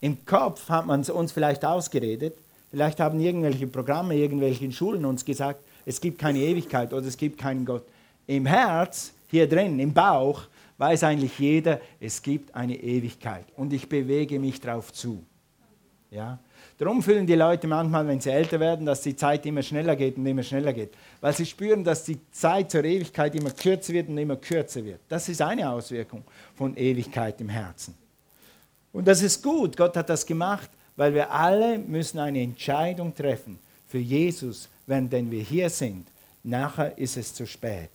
Im 0.01 0.25
Kopf 0.25 0.69
hat 0.69 0.87
man 0.87 1.01
es 1.01 1.11
uns 1.11 1.33
vielleicht 1.33 1.65
ausgeredet. 1.65 2.35
Vielleicht 2.71 3.01
haben 3.01 3.21
irgendwelche 3.21 3.67
Programme, 3.67 4.15
irgendwelche 4.15 4.71
Schulen 4.73 5.05
uns 5.05 5.25
gesagt, 5.25 5.61
es 5.85 6.01
gibt 6.01 6.19
keine 6.19 6.39
Ewigkeit 6.39 6.93
oder 6.93 7.07
es 7.07 7.17
gibt 7.17 7.39
keinen 7.39 7.65
Gott. 7.65 7.83
Im 8.27 8.47
Herz, 8.47 9.13
hier 9.29 9.49
drin, 9.49 9.79
im 9.81 9.93
Bauch, 9.93 10.43
weiß 10.79 11.05
eigentlich 11.05 11.39
jeder, 11.39 11.81
es 11.99 12.23
gibt 12.23 12.55
eine 12.55 12.77
Ewigkeit 12.77 13.45
und 13.57 13.73
ich 13.73 13.89
bewege 13.89 14.39
mich 14.39 14.61
darauf 14.61 14.93
zu. 14.93 15.23
Ja? 16.11 16.39
Darum 16.81 17.03
fühlen 17.03 17.27
die 17.27 17.35
Leute 17.35 17.67
manchmal, 17.67 18.09
wenn 18.09 18.23
sie 18.23 18.31
älter 18.31 18.59
werden, 18.59 18.87
dass 18.87 19.03
die 19.03 19.15
Zeit 19.15 19.45
immer 19.45 19.63
schneller 19.63 19.95
geht 19.97 20.17
und 20.17 20.25
immer 20.25 20.43
schneller 20.43 20.73
geht. 20.73 20.95
Weil 21.21 21.35
sie 21.35 21.45
spüren, 21.45 21.85
dass 21.85 22.05
die 22.05 22.19
Zeit 22.33 22.71
zur 22.71 22.83
Ewigkeit 22.83 23.35
immer 23.35 23.51
kürzer 23.51 23.93
wird 23.93 24.09
und 24.09 24.17
immer 24.17 24.37
kürzer 24.37 24.83
wird. 24.83 25.01
Das 25.07 25.29
ist 25.29 25.43
eine 25.43 25.69
Auswirkung 25.69 26.25
von 26.57 26.75
Ewigkeit 26.79 27.39
im 27.43 27.51
Herzen. 27.51 27.95
Und 28.95 29.07
das 29.07 29.21
ist 29.21 29.43
gut. 29.43 29.77
Gott 29.77 29.95
hat 29.95 30.09
das 30.09 30.25
gemacht, 30.25 30.71
weil 30.97 31.13
wir 31.13 31.31
alle 31.31 31.79
müssen 31.79 32.19
eine 32.19 32.41
Entscheidung 32.41 33.15
treffen 33.15 33.59
für 33.87 33.99
Jesus, 33.99 34.71
wenn 34.87 35.11
denn 35.11 35.31
wir 35.31 35.43
hier 35.43 35.69
sind. 35.69 36.07
Nachher 36.43 36.97
ist 36.97 37.19
es 37.19 37.35
zu 37.35 37.47
spät. 37.47 37.91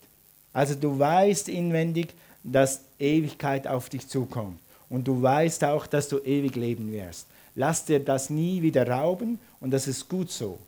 Also 0.54 0.76
du 0.76 1.00
weißt 1.00 1.50
inwendig, 1.50 2.14
dass 2.44 2.82
Ewigkeit 3.00 3.66
auf 3.66 3.90
dich 3.90 4.08
zukommt. 4.08 4.60
Und 4.92 5.08
du 5.08 5.20
weißt 5.20 5.64
auch, 5.64 5.88
dass 5.88 6.08
du 6.08 6.20
ewig 6.20 6.56
leben 6.56 6.92
wirst. 6.92 7.26
Lass 7.56 7.86
dir 7.86 8.00
das 8.00 8.30
nie 8.30 8.62
wieder 8.62 8.88
rauben 8.88 9.40
und 9.60 9.72
das 9.72 9.88
ist 9.88 10.10
gut 10.10 10.30
so. 10.30 10.60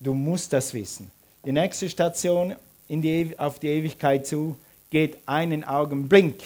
Du 0.00 0.14
musst 0.14 0.52
das 0.52 0.72
wissen. 0.72 1.10
Die 1.44 1.52
nächste 1.52 1.90
Station 1.90 2.54
die, 2.88 3.38
auf 3.38 3.58
die 3.58 3.68
Ewigkeit 3.68 4.26
zu 4.26 4.56
geht 4.90 5.18
einen 5.26 5.64
Augenblick. 5.64 6.42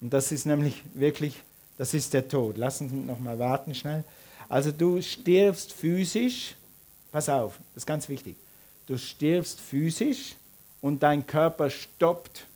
Und 0.00 0.12
das 0.12 0.32
ist 0.32 0.46
nämlich 0.46 0.82
wirklich, 0.94 1.40
das 1.78 1.94
ist 1.94 2.12
der 2.12 2.26
Tod. 2.26 2.58
Lass 2.58 2.80
uns 2.80 2.92
noch 2.92 3.20
mal 3.20 3.38
warten 3.38 3.74
schnell. 3.74 4.04
Also 4.48 4.72
du 4.72 5.00
stirbst 5.00 5.72
physisch, 5.72 6.56
pass 7.12 7.28
auf, 7.28 7.58
das 7.74 7.82
ist 7.82 7.86
ganz 7.86 8.08
wichtig. 8.08 8.36
Du 8.86 8.98
stirbst 8.98 9.60
physisch 9.60 10.34
und 10.80 11.02
dein 11.02 11.26
Körper 11.26 11.70
stoppt, 11.70 12.46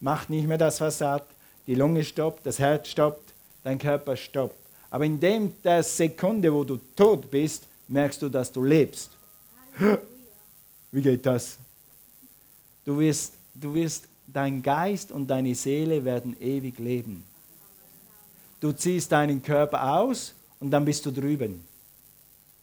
macht 0.00 0.30
nicht 0.30 0.48
mehr 0.48 0.58
das, 0.58 0.80
was 0.80 1.00
er 1.00 1.12
hat. 1.12 1.26
Die 1.66 1.74
Lunge 1.74 2.04
stoppt, 2.04 2.46
das 2.46 2.58
Herz 2.58 2.88
stoppt, 2.88 3.34
dein 3.62 3.78
Körper 3.78 4.16
stoppt. 4.16 4.56
Aber 4.96 5.04
in 5.04 5.20
dem 5.20 5.52
der 5.62 5.82
Sekunde, 5.82 6.50
wo 6.50 6.64
du 6.64 6.78
tot 6.96 7.30
bist, 7.30 7.68
merkst 7.86 8.22
du, 8.22 8.30
dass 8.30 8.50
du 8.50 8.64
lebst. 8.64 9.10
Wie 10.90 11.02
geht 11.02 11.26
das? 11.26 11.58
Du 12.82 12.98
wirst, 12.98 13.34
du 13.54 13.74
wirst, 13.74 14.08
dein 14.26 14.62
Geist 14.62 15.12
und 15.12 15.26
deine 15.26 15.54
Seele 15.54 16.02
werden 16.02 16.34
ewig 16.40 16.78
leben. 16.78 17.24
Du 18.58 18.72
ziehst 18.72 19.12
deinen 19.12 19.42
Körper 19.42 19.98
aus 19.98 20.34
und 20.60 20.70
dann 20.70 20.86
bist 20.86 21.04
du 21.04 21.10
drüben. 21.10 21.62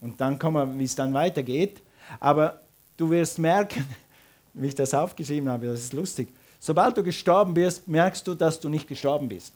Und 0.01 0.19
dann 0.19 0.39
kommen 0.39 0.71
wir, 0.71 0.79
wie 0.79 0.85
es 0.85 0.95
dann 0.95 1.13
weitergeht. 1.13 1.83
Aber 2.19 2.61
du 2.97 3.11
wirst 3.11 3.37
merken, 3.37 3.85
wie 4.55 4.69
ich 4.69 4.75
das 4.75 4.95
aufgeschrieben 4.95 5.49
habe, 5.49 5.67
das 5.67 5.81
ist 5.81 5.93
lustig. 5.93 6.29
Sobald 6.59 6.97
du 6.97 7.03
gestorben 7.03 7.53
bist, 7.53 7.87
merkst 7.87 8.27
du, 8.27 8.33
dass 8.33 8.59
du 8.59 8.69
nicht 8.69 8.87
gestorben 8.87 9.29
bist. 9.29 9.53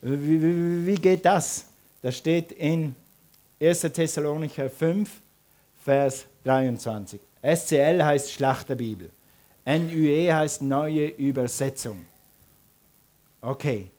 Wie, 0.00 0.42
wie, 0.42 0.86
wie 0.86 0.94
geht 0.94 1.24
das? 1.24 1.66
Das 2.02 2.16
steht 2.16 2.52
in 2.52 2.94
1. 3.60 3.80
Thessalonicher 3.80 4.70
5, 4.70 5.10
Vers 5.84 6.26
23. 6.44 7.20
SCL 7.42 8.02
heißt 8.02 8.32
Schlachterbibel. 8.32 9.10
NUE 9.64 10.34
heißt 10.34 10.62
neue 10.62 11.08
Übersetzung. 11.08 12.04
Okay. 13.40 13.90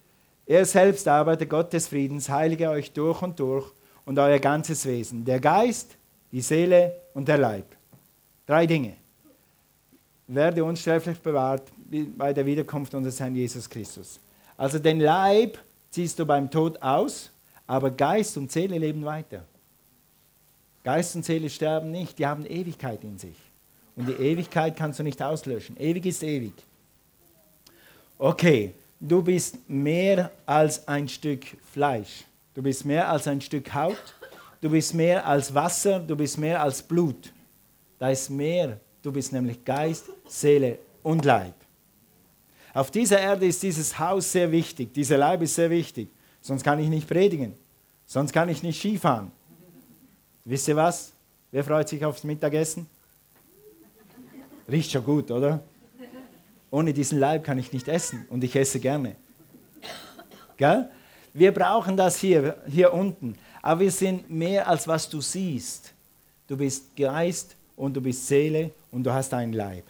Er 0.45 0.65
selbst 0.65 1.07
aber, 1.07 1.35
der 1.35 1.45
Gott 1.45 1.71
des 1.73 1.87
Friedens, 1.87 2.27
heilige 2.27 2.69
euch 2.69 2.91
durch 2.91 3.21
und 3.21 3.39
durch 3.39 3.71
und 4.05 4.17
euer 4.17 4.39
ganzes 4.39 4.83
Wesen, 4.85 5.23
der 5.23 5.39
Geist, 5.39 5.95
die 6.31 6.41
Seele 6.41 6.95
und 7.13 7.27
der 7.27 7.37
Leib. 7.37 7.65
Drei 8.47 8.65
Dinge. 8.65 8.95
Werde 10.25 10.63
unsterblich 10.63 11.19
bewahrt 11.19 11.71
bei 12.17 12.33
der 12.33 12.45
Wiederkunft 12.45 12.95
unseres 12.95 13.19
Herrn 13.19 13.35
Jesus 13.35 13.69
Christus. 13.69 14.19
Also 14.57 14.79
den 14.79 14.99
Leib 14.99 15.59
ziehst 15.91 16.19
du 16.19 16.25
beim 16.25 16.49
Tod 16.49 16.81
aus, 16.81 17.31
aber 17.67 17.91
Geist 17.91 18.37
und 18.37 18.51
Seele 18.51 18.77
leben 18.77 19.05
weiter. 19.05 19.45
Geist 20.83 21.15
und 21.15 21.25
Seele 21.25 21.49
sterben 21.49 21.91
nicht, 21.91 22.17
die 22.17 22.25
haben 22.25 22.45
Ewigkeit 22.45 23.03
in 23.03 23.17
sich. 23.17 23.35
Und 23.95 24.07
die 24.07 24.13
Ewigkeit 24.13 24.75
kannst 24.75 24.99
du 24.99 25.03
nicht 25.03 25.21
auslöschen. 25.21 25.75
Ewig 25.77 26.05
ist 26.05 26.23
ewig. 26.23 26.53
Okay, 28.17 28.73
du 28.99 29.21
bist 29.21 29.57
mehr 29.69 30.31
als 30.45 30.87
ein 30.87 31.07
Stück 31.07 31.45
Fleisch. 31.73 32.23
Du 32.53 32.61
bist 32.61 32.85
mehr 32.85 33.09
als 33.09 33.27
ein 33.27 33.41
Stück 33.41 33.73
Haut. 33.73 34.15
Du 34.61 34.69
bist 34.69 34.93
mehr 34.93 35.25
als 35.27 35.53
Wasser. 35.53 35.99
Du 35.99 36.15
bist 36.15 36.37
mehr 36.37 36.61
als 36.61 36.81
Blut. 36.81 37.31
Da 37.97 38.09
ist 38.09 38.29
mehr. 38.29 38.79
Du 39.01 39.11
bist 39.11 39.31
nämlich 39.31 39.63
Geist, 39.63 40.05
Seele 40.27 40.79
und 41.03 41.23
Leib. 41.25 41.53
Auf 42.79 42.91
dieser 42.91 43.19
Erde 43.19 43.45
ist 43.45 43.61
dieses 43.61 43.99
Haus 43.99 44.31
sehr 44.31 44.49
wichtig, 44.49 44.93
dieser 44.93 45.17
Leib 45.17 45.41
ist 45.41 45.55
sehr 45.55 45.69
wichtig. 45.69 46.07
Sonst 46.39 46.63
kann 46.63 46.79
ich 46.79 46.87
nicht 46.87 47.09
predigen, 47.09 47.53
sonst 48.05 48.31
kann 48.31 48.47
ich 48.47 48.63
nicht 48.63 48.79
Skifahren. 48.79 49.33
Wisst 50.45 50.65
ihr 50.69 50.77
was? 50.77 51.11
Wer 51.51 51.65
freut 51.65 51.89
sich 51.89 52.05
aufs 52.05 52.23
Mittagessen? 52.23 52.87
Riecht 54.71 54.91
schon 54.91 55.03
gut, 55.03 55.29
oder? 55.29 55.61
Ohne 56.71 56.93
diesen 56.93 57.19
Leib 57.19 57.43
kann 57.43 57.59
ich 57.59 57.73
nicht 57.73 57.89
essen 57.89 58.25
und 58.29 58.45
ich 58.45 58.55
esse 58.55 58.79
gerne. 58.79 59.17
Gell? 60.55 60.89
Wir 61.33 61.53
brauchen 61.53 61.97
das 61.97 62.17
hier, 62.17 62.63
hier 62.65 62.93
unten. 62.93 63.37
Aber 63.61 63.81
wir 63.81 63.91
sind 63.91 64.29
mehr 64.29 64.65
als 64.69 64.87
was 64.87 65.09
du 65.09 65.19
siehst. 65.19 65.91
Du 66.47 66.55
bist 66.55 66.95
Geist 66.95 67.57
und 67.75 67.93
du 67.93 67.99
bist 67.99 68.25
Seele 68.25 68.71
und 68.89 69.03
du 69.03 69.11
hast 69.11 69.33
einen 69.33 69.51
Leib. 69.51 69.83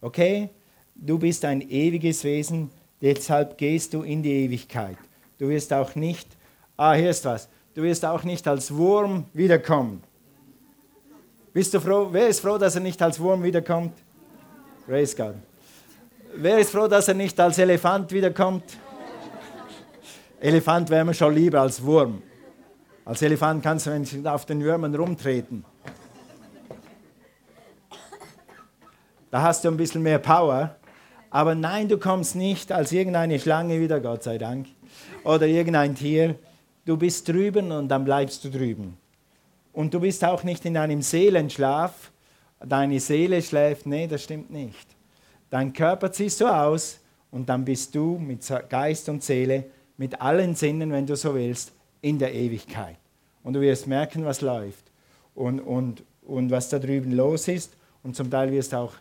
Okay? 0.00 0.48
Du 0.94 1.18
bist 1.18 1.44
ein 1.44 1.60
ewiges 1.60 2.24
Wesen, 2.24 2.70
deshalb 3.00 3.58
gehst 3.58 3.94
du 3.94 4.02
in 4.02 4.22
die 4.22 4.32
Ewigkeit. 4.44 4.96
Du 5.38 5.48
wirst 5.48 5.72
auch 5.72 5.94
nicht, 5.94 6.28
ah, 6.76 6.94
hier 6.94 7.10
ist 7.10 7.24
was, 7.24 7.48
du 7.74 7.82
wirst 7.82 8.04
auch 8.04 8.22
nicht 8.22 8.46
als 8.46 8.74
Wurm 8.74 9.26
wiederkommen. 9.32 10.02
Bist 11.52 11.72
du 11.72 11.80
froh? 11.80 12.08
Wer 12.10 12.28
ist 12.28 12.40
froh, 12.40 12.58
dass 12.58 12.74
er 12.74 12.80
nicht 12.80 13.00
als 13.00 13.20
Wurm 13.20 13.42
wiederkommt? 13.42 13.92
Praise 14.86 15.14
God. 15.16 15.34
Wer 16.36 16.58
ist 16.58 16.70
froh, 16.70 16.88
dass 16.88 17.06
er 17.06 17.14
nicht 17.14 17.38
als 17.38 17.58
Elefant 17.58 18.10
wiederkommt? 18.10 18.64
Elefant 20.40 20.90
wäre 20.90 21.04
mir 21.04 21.14
schon 21.14 21.32
lieber 21.34 21.60
als 21.60 21.82
Wurm. 21.82 22.22
Als 23.04 23.22
Elefant 23.22 23.62
kannst 23.62 23.86
du 23.86 24.30
auf 24.30 24.44
den 24.46 24.62
Würmern 24.62 24.94
rumtreten. 24.94 25.64
Da 29.30 29.42
hast 29.42 29.64
du 29.64 29.68
ein 29.68 29.76
bisschen 29.76 30.02
mehr 30.02 30.18
Power. 30.18 30.76
Aber 31.34 31.56
nein, 31.56 31.88
du 31.88 31.98
kommst 31.98 32.36
nicht 32.36 32.70
als 32.70 32.92
irgendeine 32.92 33.40
Schlange 33.40 33.80
wieder, 33.80 33.98
Gott 33.98 34.22
sei 34.22 34.38
Dank, 34.38 34.68
oder 35.24 35.48
irgendein 35.48 35.96
Tier. 35.96 36.36
Du 36.84 36.96
bist 36.96 37.26
drüben 37.26 37.72
und 37.72 37.88
dann 37.88 38.04
bleibst 38.04 38.44
du 38.44 38.50
drüben. 38.50 38.96
Und 39.72 39.92
du 39.92 39.98
bist 39.98 40.24
auch 40.24 40.44
nicht 40.44 40.64
in 40.64 40.76
einem 40.76 41.02
Seelenschlaf. 41.02 42.12
Deine 42.64 43.00
Seele 43.00 43.42
schläft. 43.42 43.84
Nee, 43.84 44.06
das 44.06 44.22
stimmt 44.22 44.52
nicht. 44.52 44.86
Dein 45.50 45.72
Körper 45.72 46.12
ziehst 46.12 46.40
du 46.40 46.46
aus 46.46 47.00
und 47.32 47.48
dann 47.48 47.64
bist 47.64 47.96
du 47.96 48.16
mit 48.16 48.48
Geist 48.68 49.08
und 49.08 49.24
Seele, 49.24 49.64
mit 49.96 50.20
allen 50.20 50.54
Sinnen, 50.54 50.92
wenn 50.92 51.04
du 51.04 51.16
so 51.16 51.34
willst, 51.34 51.72
in 52.00 52.16
der 52.16 52.32
Ewigkeit. 52.32 52.96
Und 53.42 53.54
du 53.54 53.60
wirst 53.60 53.88
merken, 53.88 54.24
was 54.24 54.40
läuft 54.40 54.84
und, 55.34 55.58
und, 55.58 56.04
und 56.22 56.52
was 56.52 56.68
da 56.68 56.78
drüben 56.78 57.10
los 57.10 57.48
ist. 57.48 57.72
Und 58.04 58.14
zum 58.14 58.30
Teil 58.30 58.52
wirst 58.52 58.72
du 58.72 58.76
auch 58.76 58.92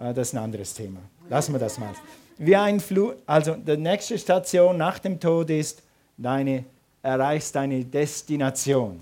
das 0.00 0.28
ist 0.28 0.34
ein 0.34 0.42
anderes 0.42 0.72
Thema. 0.72 1.00
Lassen 1.28 1.52
wir 1.52 1.58
das 1.58 1.78
mal. 1.78 1.92
Wie 2.38 2.56
ein 2.56 2.80
Flug, 2.80 3.16
also 3.26 3.54
die 3.54 3.76
nächste 3.76 4.18
Station 4.18 4.78
nach 4.78 4.98
dem 4.98 5.20
Tod 5.20 5.50
ist, 5.50 5.82
deine, 6.16 6.64
erreichst 7.02 7.54
deine 7.54 7.84
Destination. 7.84 9.00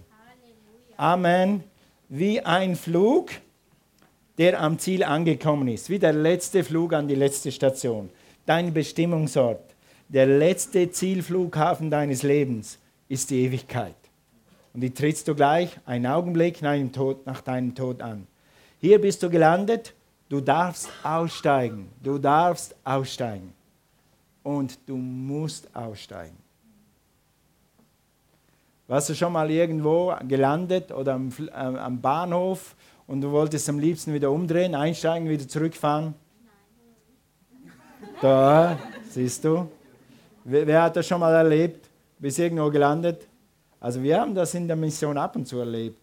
Amen. 0.96 1.62
Wie 2.08 2.40
ein 2.40 2.74
Flug, 2.74 3.30
der 4.38 4.60
am 4.60 4.78
Ziel 4.78 5.04
angekommen 5.04 5.68
ist. 5.68 5.88
Wie 5.88 6.00
der 6.00 6.12
letzte 6.12 6.64
Flug 6.64 6.92
an 6.92 7.06
die 7.06 7.14
letzte 7.14 7.52
Station. 7.52 8.10
Dein 8.44 8.74
Bestimmungsort. 8.74 9.62
Der 10.08 10.26
letzte 10.26 10.90
Zielflughafen 10.90 11.90
deines 11.90 12.24
Lebens 12.24 12.78
ist 13.08 13.30
die 13.30 13.44
Ewigkeit. 13.44 13.94
Und 14.74 14.80
die 14.80 14.92
trittst 14.92 15.28
du 15.28 15.34
gleich 15.36 15.78
einen 15.86 16.06
Augenblick 16.06 16.60
nach 16.60 17.40
deinem 17.42 17.74
Tod 17.74 18.02
an. 18.02 18.26
Hier 18.80 19.00
bist 19.00 19.22
du 19.22 19.30
gelandet 19.30 19.94
Du 20.28 20.40
darfst 20.40 20.90
aussteigen. 21.02 21.88
Du 22.02 22.18
darfst 22.18 22.74
aussteigen. 22.84 23.52
Und 24.42 24.78
du 24.86 24.96
musst 24.96 25.74
aussteigen. 25.74 26.36
Warst 28.86 29.10
du 29.10 29.14
schon 29.14 29.32
mal 29.32 29.50
irgendwo 29.50 30.14
gelandet 30.26 30.92
oder 30.92 31.14
am, 31.14 31.30
äh, 31.38 31.50
am 31.52 32.00
Bahnhof 32.00 32.74
und 33.06 33.20
du 33.20 33.30
wolltest 33.30 33.68
am 33.68 33.78
liebsten 33.78 34.14
wieder 34.14 34.30
umdrehen, 34.30 34.74
einsteigen, 34.74 35.28
wieder 35.28 35.46
zurückfahren? 35.46 36.14
Da, 38.20 38.78
siehst 39.10 39.44
du. 39.44 39.70
Wer, 40.44 40.66
wer 40.66 40.82
hat 40.84 40.96
das 40.96 41.06
schon 41.06 41.20
mal 41.20 41.34
erlebt? 41.34 41.88
Bist 42.18 42.38
irgendwo 42.38 42.70
gelandet? 42.70 43.26
Also 43.78 44.02
wir 44.02 44.20
haben 44.20 44.34
das 44.34 44.54
in 44.54 44.66
der 44.66 44.76
Mission 44.76 45.18
ab 45.18 45.36
und 45.36 45.46
zu 45.46 45.58
erlebt. 45.58 45.98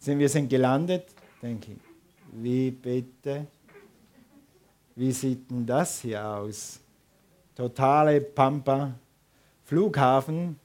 Wir 0.00 0.28
sind 0.28 0.48
gelandet, 0.48 1.06
denke 1.40 1.72
ich, 1.72 1.87
wie 2.32 2.70
bitte? 2.70 3.46
Wie 4.94 5.12
sieht 5.12 5.50
denn 5.50 5.64
das 5.64 6.00
hier 6.00 6.26
aus? 6.26 6.80
Totale 7.54 8.20
Pampa. 8.20 8.94
Flughafen, 9.68 10.58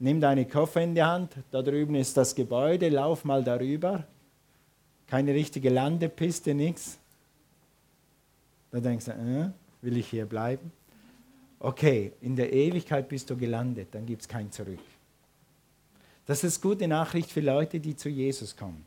nimm 0.00 0.20
deine 0.20 0.44
Koffer 0.44 0.80
in 0.80 0.92
die 0.92 1.02
Hand, 1.04 1.36
da 1.52 1.62
drüben 1.62 1.94
ist 1.94 2.16
das 2.16 2.34
Gebäude, 2.34 2.88
lauf 2.88 3.24
mal 3.24 3.44
darüber. 3.44 4.04
Keine 5.06 5.32
richtige 5.32 5.70
Landepiste, 5.70 6.52
nichts. 6.52 6.98
Da 8.72 8.80
denkst 8.80 9.04
du, 9.04 9.12
äh, 9.12 9.50
will 9.82 9.96
ich 9.98 10.08
hier 10.08 10.26
bleiben? 10.26 10.72
Okay, 11.60 12.12
in 12.20 12.34
der 12.34 12.52
Ewigkeit 12.52 13.08
bist 13.08 13.30
du 13.30 13.36
gelandet, 13.36 13.88
dann 13.92 14.04
gibt 14.04 14.22
es 14.22 14.28
kein 14.28 14.50
Zurück. 14.50 14.80
Das 16.26 16.42
ist 16.42 16.60
gute 16.60 16.88
Nachricht 16.88 17.30
für 17.30 17.40
Leute, 17.40 17.78
die 17.78 17.94
zu 17.94 18.08
Jesus 18.08 18.56
kommen. 18.56 18.84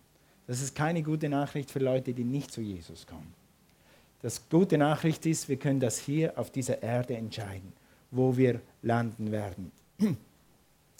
Das 0.52 0.62
ist 0.62 0.76
keine 0.76 1.02
gute 1.02 1.30
Nachricht 1.30 1.72
für 1.72 1.80
Leute, 1.80 2.12
die 2.12 2.26
nicht 2.26 2.52
zu 2.52 2.60
Jesus 2.60 3.08
kommen. 3.08 3.34
Das 4.22 4.50
gute 4.50 4.78
Nachricht 4.78 5.26
ist, 5.26 5.48
wir 5.48 5.56
können 5.56 5.80
das 5.80 5.98
hier 5.98 6.38
auf 6.38 6.52
dieser 6.52 6.84
Erde 6.84 7.16
entscheiden, 7.16 7.72
wo 8.12 8.36
wir 8.36 8.60
landen 8.82 9.32
werden. 9.32 9.72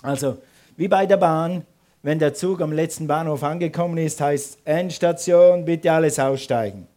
Also, 0.04 0.38
wie 0.78 0.88
bei 0.88 1.06
der 1.06 1.18
Bahn, 1.18 1.66
wenn 2.02 2.18
der 2.18 2.34
Zug 2.34 2.62
am 2.62 2.72
letzten 2.72 3.08
Bahnhof 3.08 3.44
angekommen 3.44 3.98
ist, 3.98 4.22
heißt 4.22 4.60
Endstation, 4.64 5.66
bitte 5.66 5.92
alles 5.92 6.18
aussteigen. 6.18 6.88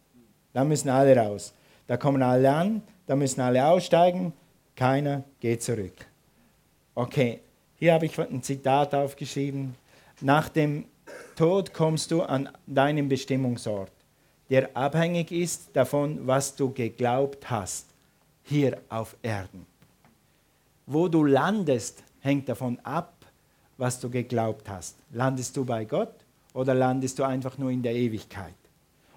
Da 0.53 0.63
müssen 0.63 0.87
alle 0.87 1.17
raus. 1.17 1.53
Da 1.87 1.97
kommen 1.97 2.23
alle 2.23 2.49
an, 2.49 2.81
da 3.05 3.17
müssen 3.17 3.41
alle 3.41 3.65
aussteigen, 3.65 4.31
keiner 4.77 5.25
geht 5.41 5.61
zurück. 5.61 6.05
Okay, 6.95 7.41
hier 7.75 7.93
habe 7.93 8.05
ich 8.05 8.17
ein 8.17 8.41
Zitat 8.41 8.95
aufgeschrieben. 8.95 9.75
Nach 10.21 10.47
dem 10.47 10.85
Tod 11.35 11.73
kommst 11.73 12.11
du 12.11 12.21
an 12.21 12.49
deinen 12.65 13.09
Bestimmungsort, 13.09 13.91
der 14.49 14.75
abhängig 14.75 15.31
ist 15.31 15.69
davon, 15.73 16.25
was 16.25 16.55
du 16.55 16.71
geglaubt 16.71 17.49
hast, 17.49 17.87
hier 18.43 18.77
auf 18.87 19.17
Erden. 19.21 19.65
Wo 20.85 21.09
du 21.09 21.25
landest, 21.25 22.03
hängt 22.21 22.47
davon 22.47 22.79
ab, 22.83 23.13
was 23.77 23.99
du 23.99 24.09
geglaubt 24.09 24.69
hast. 24.69 24.95
Landest 25.11 25.57
du 25.57 25.65
bei 25.65 25.83
Gott 25.83 26.13
oder 26.53 26.73
landest 26.73 27.19
du 27.19 27.23
einfach 27.23 27.57
nur 27.57 27.71
in 27.71 27.83
der 27.83 27.95
Ewigkeit? 27.95 28.53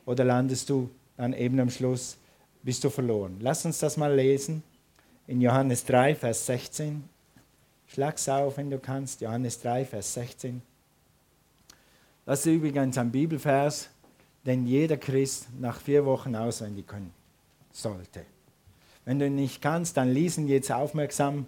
Oder 0.04 0.24
landest 0.24 0.70
du 0.70 0.90
dann 1.16 1.32
eben 1.34 1.60
am 1.60 1.70
Schluss, 1.70 2.16
bist 2.62 2.82
du 2.82 2.90
verloren? 2.90 3.36
Lass 3.40 3.64
uns 3.64 3.78
das 3.78 3.96
mal 3.96 4.12
lesen 4.12 4.64
in 5.28 5.40
Johannes 5.40 5.84
3, 5.84 6.16
Vers 6.16 6.46
16. 6.46 7.04
Schlag's 7.86 8.28
auf, 8.28 8.56
wenn 8.56 8.70
du 8.70 8.78
kannst. 8.78 9.20
Johannes 9.20 9.60
3, 9.60 9.84
Vers 9.84 10.14
16. 10.14 10.62
Das 12.28 12.40
ist 12.40 12.52
übrigens 12.52 12.98
ein 12.98 13.10
Bibelvers, 13.10 13.88
den 14.44 14.66
jeder 14.66 14.98
Christ 14.98 15.48
nach 15.58 15.80
vier 15.80 16.04
Wochen 16.04 16.36
auswendig 16.36 16.86
können 16.86 17.10
sollte. 17.72 18.20
Wenn 19.06 19.18
du 19.18 19.28
ihn 19.28 19.34
nicht 19.34 19.62
kannst, 19.62 19.96
dann 19.96 20.12
lies 20.12 20.36
ihn 20.36 20.46
jetzt 20.46 20.70
aufmerksam 20.70 21.46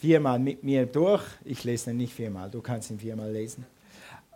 viermal 0.00 0.40
mit 0.40 0.64
mir 0.64 0.86
durch. 0.86 1.22
Ich 1.44 1.62
lese 1.62 1.92
ihn 1.92 1.98
nicht 1.98 2.12
viermal, 2.12 2.50
du 2.50 2.60
kannst 2.60 2.90
ihn 2.90 2.98
viermal 2.98 3.30
lesen. 3.30 3.64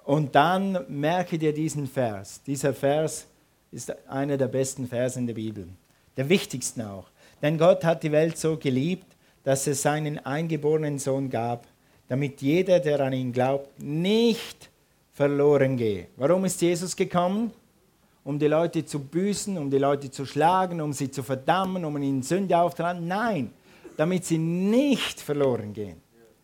Und 0.04 0.36
dann 0.36 0.78
merke 0.86 1.40
dir 1.40 1.52
diesen 1.52 1.88
Vers. 1.88 2.40
Dieser 2.46 2.72
Vers 2.72 3.26
ist 3.72 3.92
einer 4.08 4.36
der 4.36 4.46
besten 4.46 4.86
Verse 4.86 5.18
in 5.18 5.26
der 5.26 5.34
Bibel. 5.34 5.66
Der 6.16 6.28
wichtigsten 6.28 6.82
auch. 6.82 7.08
Denn 7.42 7.58
Gott 7.58 7.82
hat 7.82 8.04
die 8.04 8.12
Welt 8.12 8.38
so 8.38 8.56
geliebt, 8.58 9.16
dass 9.42 9.66
es 9.66 9.82
seinen 9.82 10.24
eingeborenen 10.24 11.00
Sohn 11.00 11.30
gab, 11.30 11.66
damit 12.06 12.42
jeder, 12.42 12.78
der 12.78 13.00
an 13.00 13.12
ihn 13.12 13.32
glaubt, 13.32 13.82
nicht 13.82 14.70
verloren 15.14 15.76
gehe. 15.76 16.08
Warum 16.16 16.44
ist 16.44 16.60
Jesus 16.60 16.94
gekommen? 16.94 17.52
Um 18.24 18.38
die 18.38 18.48
Leute 18.48 18.84
zu 18.84 18.98
büßen, 18.98 19.56
um 19.56 19.70
die 19.70 19.78
Leute 19.78 20.10
zu 20.10 20.26
schlagen, 20.26 20.80
um 20.80 20.92
sie 20.92 21.10
zu 21.10 21.22
verdammen, 21.22 21.84
um 21.84 21.96
ihnen 22.02 22.22
Sünde 22.22 22.58
aufzutragen? 22.58 23.06
Nein, 23.06 23.52
damit 23.96 24.24
sie 24.24 24.38
nicht 24.38 25.20
verloren 25.20 25.72
gehen. 25.72 26.02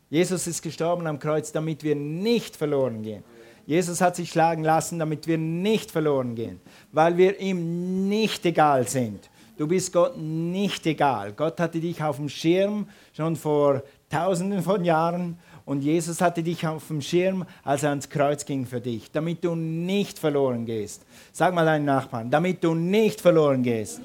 Jesus 0.08 0.46
ist 0.46 0.62
gestorben 0.62 1.06
am 1.06 1.18
Kreuz, 1.18 1.52
damit 1.52 1.82
wir 1.82 1.96
nicht 1.96 2.56
verloren 2.56 3.02
gehen. 3.02 3.24
Jesus 3.66 4.00
hat 4.00 4.16
sich 4.16 4.30
schlagen 4.30 4.62
lassen, 4.62 4.98
damit 4.98 5.26
wir 5.26 5.38
nicht 5.38 5.90
verloren 5.90 6.34
gehen, 6.34 6.60
weil 6.92 7.16
wir 7.16 7.38
ihm 7.40 8.08
nicht 8.08 8.44
egal 8.46 8.86
sind. 8.88 9.30
Du 9.56 9.66
bist 9.68 9.92
Gott 9.92 10.16
nicht 10.16 10.86
egal. 10.86 11.32
Gott 11.32 11.60
hatte 11.60 11.80
dich 11.80 12.02
auf 12.02 12.16
dem 12.16 12.28
Schirm 12.28 12.88
schon 13.12 13.36
vor 13.36 13.82
tausenden 14.08 14.62
von 14.62 14.84
Jahren 14.84 15.38
und 15.70 15.82
Jesus 15.82 16.20
hatte 16.20 16.42
dich 16.42 16.66
auf 16.66 16.88
dem 16.88 17.00
Schirm, 17.00 17.46
als 17.62 17.84
er 17.84 17.90
ans 17.90 18.08
Kreuz 18.08 18.44
ging 18.44 18.66
für 18.66 18.80
dich, 18.80 19.08
damit 19.12 19.44
du 19.44 19.54
nicht 19.54 20.18
verloren 20.18 20.66
gehst. 20.66 21.06
Sag 21.30 21.54
mal 21.54 21.64
deinen 21.64 21.84
Nachbarn, 21.84 22.28
damit 22.28 22.64
du 22.64 22.74
nicht 22.74 23.20
verloren 23.20 23.62
gehst. 23.62 24.00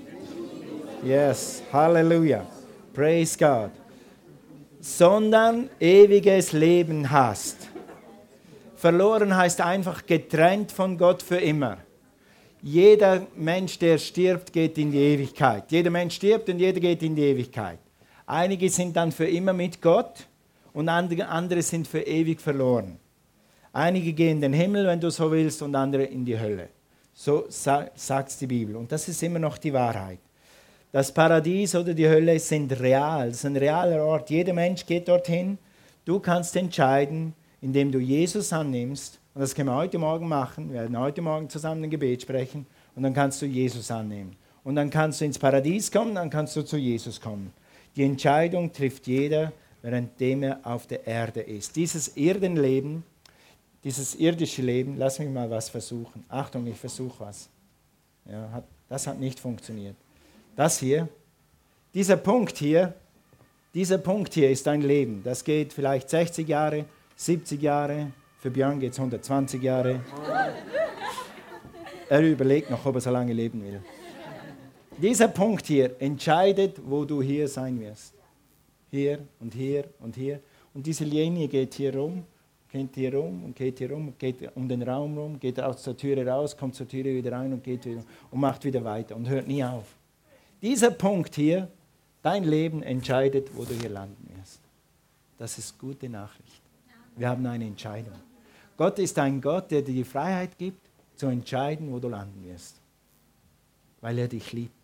Yes, 1.03 1.63
Halleluja. 1.73 2.45
Praise 2.93 3.35
God. 3.39 3.71
Sondern 4.79 5.71
ewiges 5.79 6.51
Leben 6.51 7.09
hast. 7.09 7.67
Verloren 8.75 9.35
heißt 9.35 9.59
einfach 9.59 10.05
getrennt 10.05 10.71
von 10.71 10.95
Gott 10.99 11.23
für 11.23 11.37
immer. 11.37 11.77
Jeder 12.61 13.25
Mensch, 13.35 13.79
der 13.79 13.97
stirbt, 13.97 14.53
geht 14.53 14.77
in 14.77 14.91
die 14.91 14.99
Ewigkeit. 14.99 15.63
Jeder 15.71 15.89
Mensch 15.89 16.13
stirbt 16.13 16.47
und 16.47 16.59
jeder 16.59 16.79
geht 16.79 17.01
in 17.01 17.15
die 17.15 17.23
Ewigkeit. 17.23 17.79
Einige 18.27 18.69
sind 18.69 18.95
dann 18.95 19.11
für 19.11 19.27
immer 19.27 19.53
mit 19.53 19.81
Gott 19.81 20.27
und 20.75 20.89
andere 20.89 21.61
sind 21.61 21.87
für 21.87 22.01
ewig 22.01 22.41
verloren. 22.41 22.99
Einige 23.71 24.13
gehen 24.13 24.37
in 24.37 24.41
den 24.41 24.53
Himmel, 24.53 24.85
wenn 24.85 24.99
du 24.99 25.09
so 25.09 25.31
willst, 25.31 25.61
und 25.61 25.73
andere 25.73 26.03
in 26.03 26.25
die 26.25 26.37
Hölle. 26.37 26.69
So 27.13 27.45
sagt 27.49 28.41
die 28.41 28.47
Bibel. 28.47 28.75
Und 28.75 28.91
das 28.91 29.07
ist 29.07 29.23
immer 29.23 29.39
noch 29.39 29.57
die 29.57 29.71
Wahrheit. 29.71 30.19
Das 30.91 31.13
Paradies 31.13 31.75
oder 31.75 31.93
die 31.93 32.07
Hölle 32.07 32.37
sind 32.39 32.77
real. 32.79 33.29
Es 33.29 33.37
ist 33.37 33.45
ein 33.45 33.55
realer 33.55 34.03
Ort. 34.03 34.29
Jeder 34.29 34.53
Mensch 34.53 34.85
geht 34.85 35.07
dorthin. 35.07 35.57
Du 36.03 36.19
kannst 36.19 36.55
entscheiden, 36.57 37.33
indem 37.61 37.91
du 37.91 37.99
Jesus 37.99 38.51
annimmst. 38.51 39.19
Und 39.33 39.41
das 39.41 39.55
können 39.55 39.69
wir 39.69 39.75
heute 39.75 39.97
Morgen 39.97 40.27
machen. 40.27 40.71
Wir 40.71 40.81
werden 40.81 40.99
heute 40.99 41.21
Morgen 41.21 41.49
zusammen 41.49 41.85
ein 41.85 41.89
Gebet 41.89 42.21
sprechen. 42.21 42.65
Und 42.95 43.03
dann 43.03 43.13
kannst 43.13 43.41
du 43.41 43.45
Jesus 43.45 43.89
annehmen. 43.91 44.35
Und 44.65 44.75
dann 44.75 44.89
kannst 44.89 45.21
du 45.21 45.25
ins 45.25 45.39
Paradies 45.39 45.89
kommen, 45.89 46.15
dann 46.15 46.29
kannst 46.29 46.55
du 46.57 46.63
zu 46.63 46.75
Jesus 46.75 47.21
kommen. 47.21 47.53
Die 47.95 48.03
Entscheidung 48.03 48.73
trifft 48.73 49.07
jeder 49.07 49.53
währenddem 49.85 50.41
er 50.41 50.59
auf 50.63 50.87
der 50.87 51.05
Erde 51.05 51.41
ist. 51.41 51.75
Dieses 51.75 52.07
Erdenleben, 52.17 53.03
dieses 53.83 54.15
irdische 54.15 54.63
Leben, 54.63 54.97
lass 54.97 55.19
mich 55.19 55.29
mal 55.29 55.47
was 55.51 55.69
versuchen. 55.69 56.25
Achtung, 56.27 56.65
ich 56.65 56.75
versuche 56.75 57.19
was. 57.19 57.47
Ja, 58.25 58.49
hat, 58.51 58.63
das 58.89 59.05
hat 59.05 59.19
nicht 59.19 59.39
funktioniert. 59.39 59.95
Das 60.55 60.79
hier, 60.79 61.07
dieser 61.93 62.17
Punkt 62.17 62.57
hier, 62.57 62.95
dieser 63.75 63.99
Punkt 63.99 64.33
hier 64.33 64.49
ist 64.49 64.65
dein 64.65 64.81
Leben. 64.81 65.21
Das 65.23 65.43
geht 65.43 65.71
vielleicht 65.71 66.09
60 66.09 66.47
Jahre, 66.47 66.85
70 67.15 67.61
Jahre, 67.61 68.11
für 68.39 68.49
Björn 68.49 68.79
geht 68.79 68.93
es 68.93 68.97
120 68.97 69.61
Jahre. 69.61 69.99
Er 72.09 72.21
überlegt 72.21 72.71
noch, 72.71 72.83
ob 72.87 72.95
er 72.95 73.01
so 73.01 73.11
lange 73.11 73.33
leben 73.33 73.63
will. 73.63 73.81
Dieser 74.97 75.27
Punkt 75.27 75.67
hier 75.67 75.95
entscheidet, 75.99 76.81
wo 76.83 77.05
du 77.05 77.21
hier 77.21 77.47
sein 77.47 77.79
wirst 77.79 78.15
hier 78.95 79.19
und 79.39 79.53
hier 79.53 79.85
und 79.99 80.15
hier. 80.15 80.39
Und 80.73 80.85
diese 80.85 81.03
Linie 81.03 81.47
geht 81.47 81.73
hier 81.75 81.95
rum, 81.95 82.23
geht 82.71 82.95
hier 82.95 83.13
rum 83.13 83.43
und 83.45 83.55
geht 83.55 83.77
hier 83.77 83.91
rum, 83.91 84.13
geht 84.17 84.55
um 84.55 84.67
den 84.67 84.81
Raum 84.81 85.17
rum, 85.17 85.39
geht 85.39 85.59
aus 85.59 85.83
der 85.83 85.95
Türe 85.95 86.25
raus, 86.27 86.57
kommt 86.57 86.75
zur 86.75 86.87
Türe 86.87 87.13
wieder 87.13 87.31
rein 87.31 87.53
und 87.53 87.63
geht 87.63 87.85
wieder 87.85 88.03
und 88.31 88.39
macht 88.39 88.63
wieder 88.65 88.83
weiter 88.83 89.15
und 89.15 89.29
hört 89.29 89.47
nie 89.47 89.63
auf. 89.63 89.85
Dieser 90.61 90.91
Punkt 90.91 91.35
hier, 91.35 91.69
dein 92.21 92.43
Leben 92.43 92.81
entscheidet, 92.83 93.55
wo 93.55 93.63
du 93.63 93.73
hier 93.73 93.89
landen 93.89 94.29
wirst. 94.35 94.59
Das 95.37 95.57
ist 95.57 95.77
gute 95.77 96.09
Nachricht. 96.09 96.61
Wir 97.15 97.29
haben 97.29 97.45
eine 97.45 97.65
Entscheidung. 97.65 98.15
Gott 98.77 98.99
ist 98.99 99.17
ein 99.19 99.39
Gott, 99.41 99.71
der 99.71 99.81
dir 99.81 99.93
die 99.93 100.03
Freiheit 100.03 100.57
gibt, 100.57 100.89
zu 101.15 101.27
entscheiden, 101.27 101.91
wo 101.91 101.99
du 101.99 102.09
landen 102.09 102.43
wirst. 102.43 102.75
Weil 104.01 104.19
er 104.19 104.27
dich 104.27 104.51
liebt. 104.51 104.74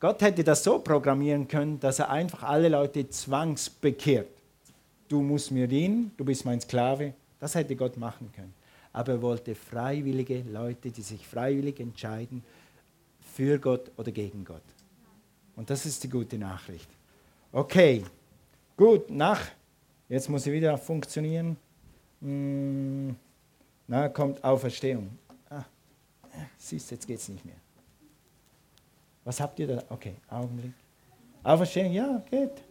Gott 0.00 0.22
hätte 0.22 0.44
das 0.44 0.62
so 0.62 0.78
programmieren 0.78 1.48
können, 1.48 1.80
dass 1.80 1.98
er 1.98 2.10
einfach 2.10 2.44
alle 2.44 2.68
Leute 2.68 3.08
zwangsbekehrt. 3.08 4.28
Du 5.08 5.22
musst 5.22 5.50
mir 5.50 5.66
dienen, 5.66 6.12
du 6.16 6.24
bist 6.24 6.44
mein 6.44 6.60
Sklave. 6.60 7.14
Das 7.40 7.54
hätte 7.54 7.74
Gott 7.74 7.96
machen 7.96 8.30
können. 8.32 8.54
Aber 8.92 9.12
er 9.12 9.22
wollte 9.22 9.54
freiwillige 9.54 10.42
Leute, 10.42 10.90
die 10.90 11.02
sich 11.02 11.26
freiwillig 11.26 11.80
entscheiden, 11.80 12.44
für 13.34 13.58
Gott 13.58 13.90
oder 13.96 14.12
gegen 14.12 14.44
Gott. 14.44 14.62
Und 15.56 15.70
das 15.70 15.86
ist 15.86 16.02
die 16.04 16.08
gute 16.08 16.38
Nachricht. 16.38 16.88
Okay, 17.52 18.04
gut, 18.76 19.10
nach. 19.10 19.40
Jetzt 20.08 20.28
muss 20.28 20.44
sie 20.44 20.52
wieder 20.52 20.78
funktionieren. 20.78 21.56
Hm, 22.20 23.16
na, 23.86 24.08
kommt 24.08 24.42
Auferstehung. 24.42 25.10
Ah, 25.50 25.64
siehst, 26.56 26.90
jetzt 26.90 27.06
geht 27.06 27.18
es 27.18 27.28
nicht 27.28 27.44
mehr. 27.44 27.56
Was 29.28 29.42
habt 29.42 29.58
ihr 29.58 29.66
da? 29.66 29.82
Okay, 29.90 30.14
Augenblick. 30.30 30.72
Auferstehung, 31.42 31.92
ja, 31.92 32.22
geht. 32.30 32.62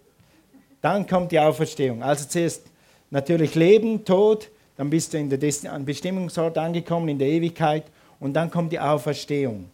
Dann 0.82 1.06
kommt 1.06 1.32
die 1.32 1.40
Auferstehung. 1.40 2.02
Also 2.02 2.28
zuerst 2.28 2.64
natürlich 3.12 3.54
Leben, 3.54 4.04
Tod, 4.04 4.50
dann 4.76 4.90
bist 4.90 5.14
du 5.14 5.20
in 5.20 5.30
der 5.30 5.72
an 5.72 5.86
Bestimmungsort 5.86 6.58
angekommen, 6.58 7.10
in 7.10 7.20
der 7.20 7.28
Ewigkeit, 7.28 7.84
und 8.20 8.34
dann 8.34 8.50
kommt 8.50 8.72
die 8.72 8.80
Auferstehung. 8.80 9.70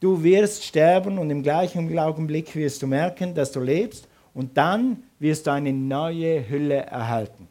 Du 0.00 0.22
wirst 0.22 0.64
sterben 0.64 1.18
und 1.18 1.28
im 1.28 1.42
gleichen 1.42 1.98
Augenblick 1.98 2.56
wirst 2.56 2.80
du 2.80 2.86
merken, 2.86 3.34
dass 3.34 3.52
du 3.52 3.60
lebst, 3.60 4.08
und 4.32 4.56
dann 4.56 5.02
wirst 5.18 5.46
du 5.46 5.50
eine 5.50 5.74
neue 5.74 6.48
Hülle 6.48 6.76
erhalten. 6.76 7.46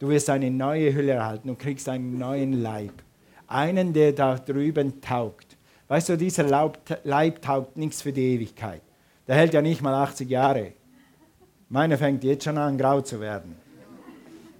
Du 0.00 0.08
wirst 0.08 0.28
eine 0.30 0.50
neue 0.50 0.92
Hülle 0.92 1.12
erhalten 1.12 1.48
und 1.50 1.60
kriegst 1.60 1.88
einen 1.88 2.18
neuen 2.18 2.60
Leib. 2.60 3.04
Einen, 3.46 3.92
der 3.92 4.10
da 4.10 4.34
drüben 4.34 5.00
taugt. 5.00 5.55
Weißt 5.88 6.08
du, 6.08 6.16
dieser 6.16 6.44
Leib 7.04 7.42
taugt 7.42 7.76
nichts 7.76 8.02
für 8.02 8.12
die 8.12 8.34
Ewigkeit. 8.34 8.82
Der 9.26 9.36
hält 9.36 9.54
ja 9.54 9.62
nicht 9.62 9.82
mal 9.82 9.94
80 9.94 10.28
Jahre. 10.28 10.72
Meiner 11.68 11.98
fängt 11.98 12.24
jetzt 12.24 12.44
schon 12.44 12.58
an, 12.58 12.78
grau 12.78 13.00
zu 13.00 13.20
werden. 13.20 13.56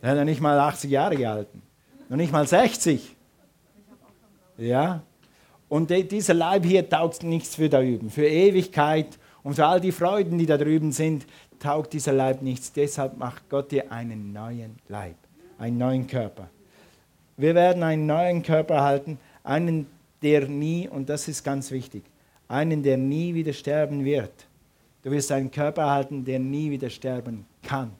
Der 0.03 0.11
hat 0.11 0.17
ja 0.17 0.25
nicht 0.25 0.41
mal 0.41 0.59
80 0.59 0.91
Jahre 0.91 1.17
gehalten. 1.17 1.63
Noch 2.09 2.17
nicht 2.17 2.33
mal 2.33 2.47
60. 2.47 3.17
Ja? 4.59 5.03
Und 5.69 5.91
dieser 5.91 6.35
Leib 6.35 6.65
hier 6.65 6.89
taugt 6.89 7.23
nichts 7.23 7.57
für 7.57 7.69
da 7.69 7.81
drüben. 7.81 8.11
Für 8.11 8.27
Ewigkeit 8.27 9.19
und 9.43 9.55
für 9.55 9.67
all 9.67 9.81
die 9.81 9.93
Freuden, 9.93 10.39
die 10.39 10.47
da 10.47 10.57
drüben 10.57 10.93
sind, 10.93 11.27
taugt 11.59 11.93
dieser 11.93 12.13
Leib 12.13 12.43
nichts. 12.43 12.73
Deshalb 12.73 13.17
macht 13.17 13.49
Gott 13.49 13.73
dir 13.73 13.91
einen 13.91 14.33
neuen 14.33 14.77
Leib, 14.89 15.17
einen 15.59 15.79
neuen 15.79 16.07
Körper. 16.07 16.49
Wir 17.37 17.55
werden 17.55 17.83
einen 17.83 18.07
neuen 18.07 18.43
Körper 18.43 18.75
erhalten, 18.75 19.19
einen, 19.43 19.87
der 20.23 20.49
nie, 20.49 20.89
und 20.89 21.09
das 21.09 21.29
ist 21.29 21.45
ganz 21.45 21.71
wichtig, 21.71 22.03
einen, 22.49 22.83
der 22.83 22.97
nie 22.97 23.35
wieder 23.35 23.53
sterben 23.53 24.05
wird. 24.05 24.47
Du 25.03 25.11
wirst 25.11 25.31
einen 25.31 25.51
Körper 25.51 25.83
erhalten, 25.83 26.25
der 26.25 26.39
nie 26.39 26.71
wieder 26.71 26.91
sterben 26.91 27.47
kann. 27.63 27.93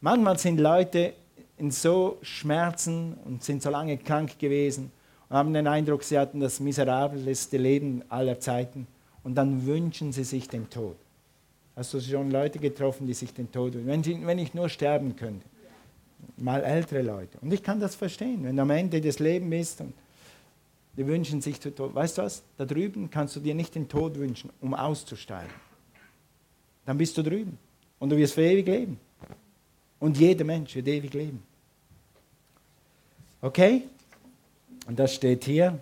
Manchmal 0.00 0.38
sind 0.38 0.58
Leute 0.60 1.14
in 1.56 1.70
so 1.70 2.18
Schmerzen 2.22 3.14
und 3.24 3.42
sind 3.42 3.62
so 3.62 3.70
lange 3.70 3.98
krank 3.98 4.38
gewesen 4.38 4.92
und 5.28 5.36
haben 5.36 5.52
den 5.52 5.66
Eindruck, 5.66 6.04
sie 6.04 6.18
hatten 6.18 6.38
das 6.38 6.60
miserabelste 6.60 7.56
Leben 7.56 8.02
aller 8.08 8.38
Zeiten 8.38 8.86
und 9.24 9.34
dann 9.34 9.66
wünschen 9.66 10.12
sie 10.12 10.24
sich 10.24 10.48
den 10.48 10.70
Tod. 10.70 10.96
Hast 11.74 11.94
du 11.94 12.00
schon 12.00 12.30
Leute 12.30 12.58
getroffen, 12.58 13.06
die 13.06 13.14
sich 13.14 13.34
den 13.34 13.50
Tod 13.50 13.74
wünschen? 13.74 13.86
Wenn, 13.86 14.26
wenn 14.26 14.38
ich 14.38 14.54
nur 14.54 14.68
sterben 14.68 15.16
könnte. 15.16 15.44
Mal 16.36 16.62
ältere 16.62 17.02
Leute. 17.02 17.38
Und 17.40 17.52
ich 17.52 17.62
kann 17.62 17.80
das 17.80 17.94
verstehen, 17.94 18.44
wenn 18.44 18.56
du 18.56 18.62
am 18.62 18.70
Ende 18.70 19.00
des 19.00 19.18
Lebens 19.18 19.50
bist 19.50 19.80
und 19.80 19.94
die 20.96 21.06
wünschen 21.06 21.40
sich 21.40 21.60
den 21.60 21.74
Tod. 21.74 21.94
Weißt 21.94 22.18
du 22.18 22.22
was? 22.22 22.42
Da 22.56 22.64
drüben 22.64 23.08
kannst 23.08 23.36
du 23.36 23.40
dir 23.40 23.54
nicht 23.54 23.74
den 23.74 23.88
Tod 23.88 24.16
wünschen, 24.16 24.50
um 24.60 24.74
auszusteigen. 24.74 25.54
Dann 26.84 26.98
bist 26.98 27.16
du 27.16 27.22
drüben 27.22 27.56
und 27.98 28.10
du 28.10 28.16
wirst 28.16 28.34
für 28.34 28.42
ewig 28.42 28.66
leben. 28.66 28.98
Und 30.00 30.18
jeder 30.18 30.44
Mensch 30.44 30.74
wird 30.74 30.88
ewig 30.88 31.12
leben. 31.14 31.42
Okay? 33.40 33.84
Und 34.86 34.98
das 34.98 35.14
steht 35.14 35.44
hier 35.44 35.78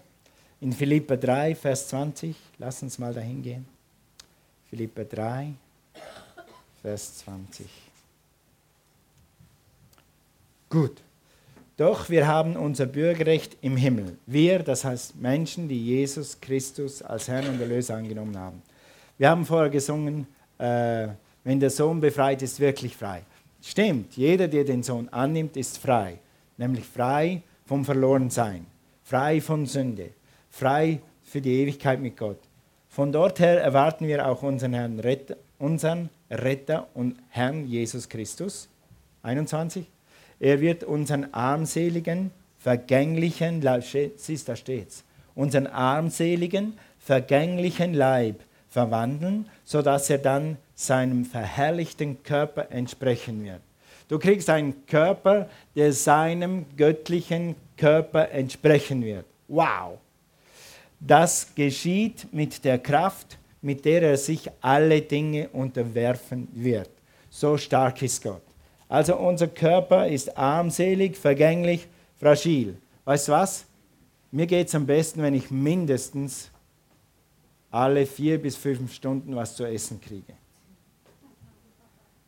in 0.60 0.72
Philippa 0.72 1.16
3, 1.16 1.54
Vers 1.54 1.88
20. 1.88 2.34
Lass 2.58 2.82
uns 2.82 2.98
mal 2.98 3.14
dahin 3.14 3.42
gehen. 3.42 3.66
Philippa 4.68 5.04
3, 5.04 5.52
Vers 6.82 7.18
20. 7.18 7.85
Gut. 10.68 11.02
Doch 11.76 12.08
wir 12.08 12.26
haben 12.26 12.56
unser 12.56 12.86
Bürgerrecht 12.86 13.58
im 13.60 13.76
Himmel. 13.76 14.16
Wir, 14.26 14.60
das 14.60 14.84
heißt 14.84 15.16
Menschen, 15.16 15.68
die 15.68 15.84
Jesus 15.84 16.40
Christus 16.40 17.02
als 17.02 17.28
Herrn 17.28 17.48
und 17.48 17.60
Erlöser 17.60 17.96
angenommen 17.96 18.36
haben. 18.38 18.62
Wir 19.18 19.28
haben 19.28 19.44
vorher 19.44 19.70
gesungen, 19.70 20.26
äh, 20.58 21.08
wenn 21.44 21.60
der 21.60 21.70
Sohn 21.70 22.00
befreit 22.00 22.42
ist, 22.42 22.60
wirklich 22.60 22.96
frei. 22.96 23.22
Stimmt, 23.62 24.16
jeder, 24.16 24.48
der 24.48 24.64
den 24.64 24.82
Sohn 24.82 25.08
annimmt, 25.10 25.56
ist 25.56 25.78
frei. 25.78 26.18
Nämlich 26.56 26.84
frei 26.84 27.42
vom 27.66 27.84
Verlorensein, 27.84 28.66
frei 29.04 29.40
von 29.40 29.66
Sünde, 29.66 30.10
frei 30.50 31.00
für 31.24 31.40
die 31.40 31.60
Ewigkeit 31.60 32.00
mit 32.00 32.16
Gott. 32.16 32.38
Von 32.88 33.12
dort 33.12 33.38
her 33.38 33.60
erwarten 33.60 34.06
wir 34.06 34.26
auch 34.26 34.42
unseren 34.42 34.72
Herrn 34.72 34.98
Retter, 35.00 35.36
unseren 35.58 36.08
Retter 36.30 36.86
und 36.94 37.16
Herrn 37.28 37.66
Jesus 37.66 38.08
Christus. 38.08 38.68
21. 39.22 39.86
Er 40.38 40.60
wird 40.60 40.84
unseren 40.84 41.32
armseligen, 41.32 42.30
vergänglichen 42.58 43.62
Leib, 43.62 43.84
siehst, 44.16 44.48
da 44.48 44.56
steht's, 44.56 45.04
unseren 45.34 45.66
armseligen, 45.66 46.78
vergänglichen 46.98 47.94
Leib 47.94 48.40
verwandeln, 48.68 49.48
sodass 49.64 50.10
er 50.10 50.18
dann 50.18 50.56
seinem 50.74 51.24
verherrlichten 51.24 52.22
Körper 52.22 52.70
entsprechen 52.70 53.44
wird. 53.44 53.60
Du 54.08 54.18
kriegst 54.18 54.50
einen 54.50 54.86
Körper, 54.86 55.48
der 55.74 55.92
seinem 55.92 56.66
göttlichen 56.76 57.56
Körper 57.76 58.30
entsprechen 58.30 59.02
wird. 59.02 59.24
Wow! 59.48 59.98
Das 61.00 61.54
geschieht 61.54 62.26
mit 62.32 62.64
der 62.64 62.78
Kraft, 62.78 63.38
mit 63.62 63.84
der 63.84 64.02
er 64.02 64.16
sich 64.16 64.48
alle 64.60 65.02
Dinge 65.02 65.48
unterwerfen 65.48 66.48
wird. 66.52 66.90
So 67.30 67.56
stark 67.56 68.00
ist 68.02 68.22
Gott. 68.22 68.45
Also 68.88 69.16
unser 69.16 69.48
Körper 69.48 70.06
ist 70.06 70.36
armselig, 70.36 71.16
vergänglich, 71.16 71.88
fragil. 72.18 72.76
Weißt 73.04 73.28
du 73.28 73.32
was? 73.32 73.66
Mir 74.30 74.46
geht 74.46 74.68
es 74.68 74.74
am 74.74 74.86
besten, 74.86 75.22
wenn 75.22 75.34
ich 75.34 75.50
mindestens 75.50 76.50
alle 77.70 78.06
vier 78.06 78.40
bis 78.40 78.56
fünf 78.56 78.92
Stunden 78.92 79.34
was 79.34 79.56
zu 79.56 79.64
essen 79.64 80.00
kriege. 80.00 80.32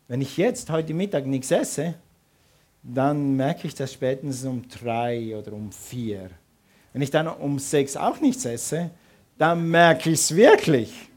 Wenn 0.07 0.21
ich 0.21 0.37
jetzt 0.37 0.69
heute 0.69 0.93
Mittag 0.93 1.25
nichts 1.25 1.51
esse, 1.51 1.95
dann 2.83 3.35
merke 3.35 3.67
ich 3.67 3.75
das 3.75 3.93
spätestens 3.93 4.43
um 4.45 4.67
drei 4.67 5.37
oder 5.37 5.53
um 5.53 5.71
vier. 5.71 6.29
Wenn 6.93 7.01
ich 7.01 7.11
dann 7.11 7.27
um 7.27 7.59
sechs 7.59 7.95
auch 7.95 8.19
nichts 8.19 8.45
esse, 8.45 8.89
dann 9.37 9.69
merke 9.69 10.09
ich 10.09 10.19
es 10.19 10.35
wirklich. 10.35 11.09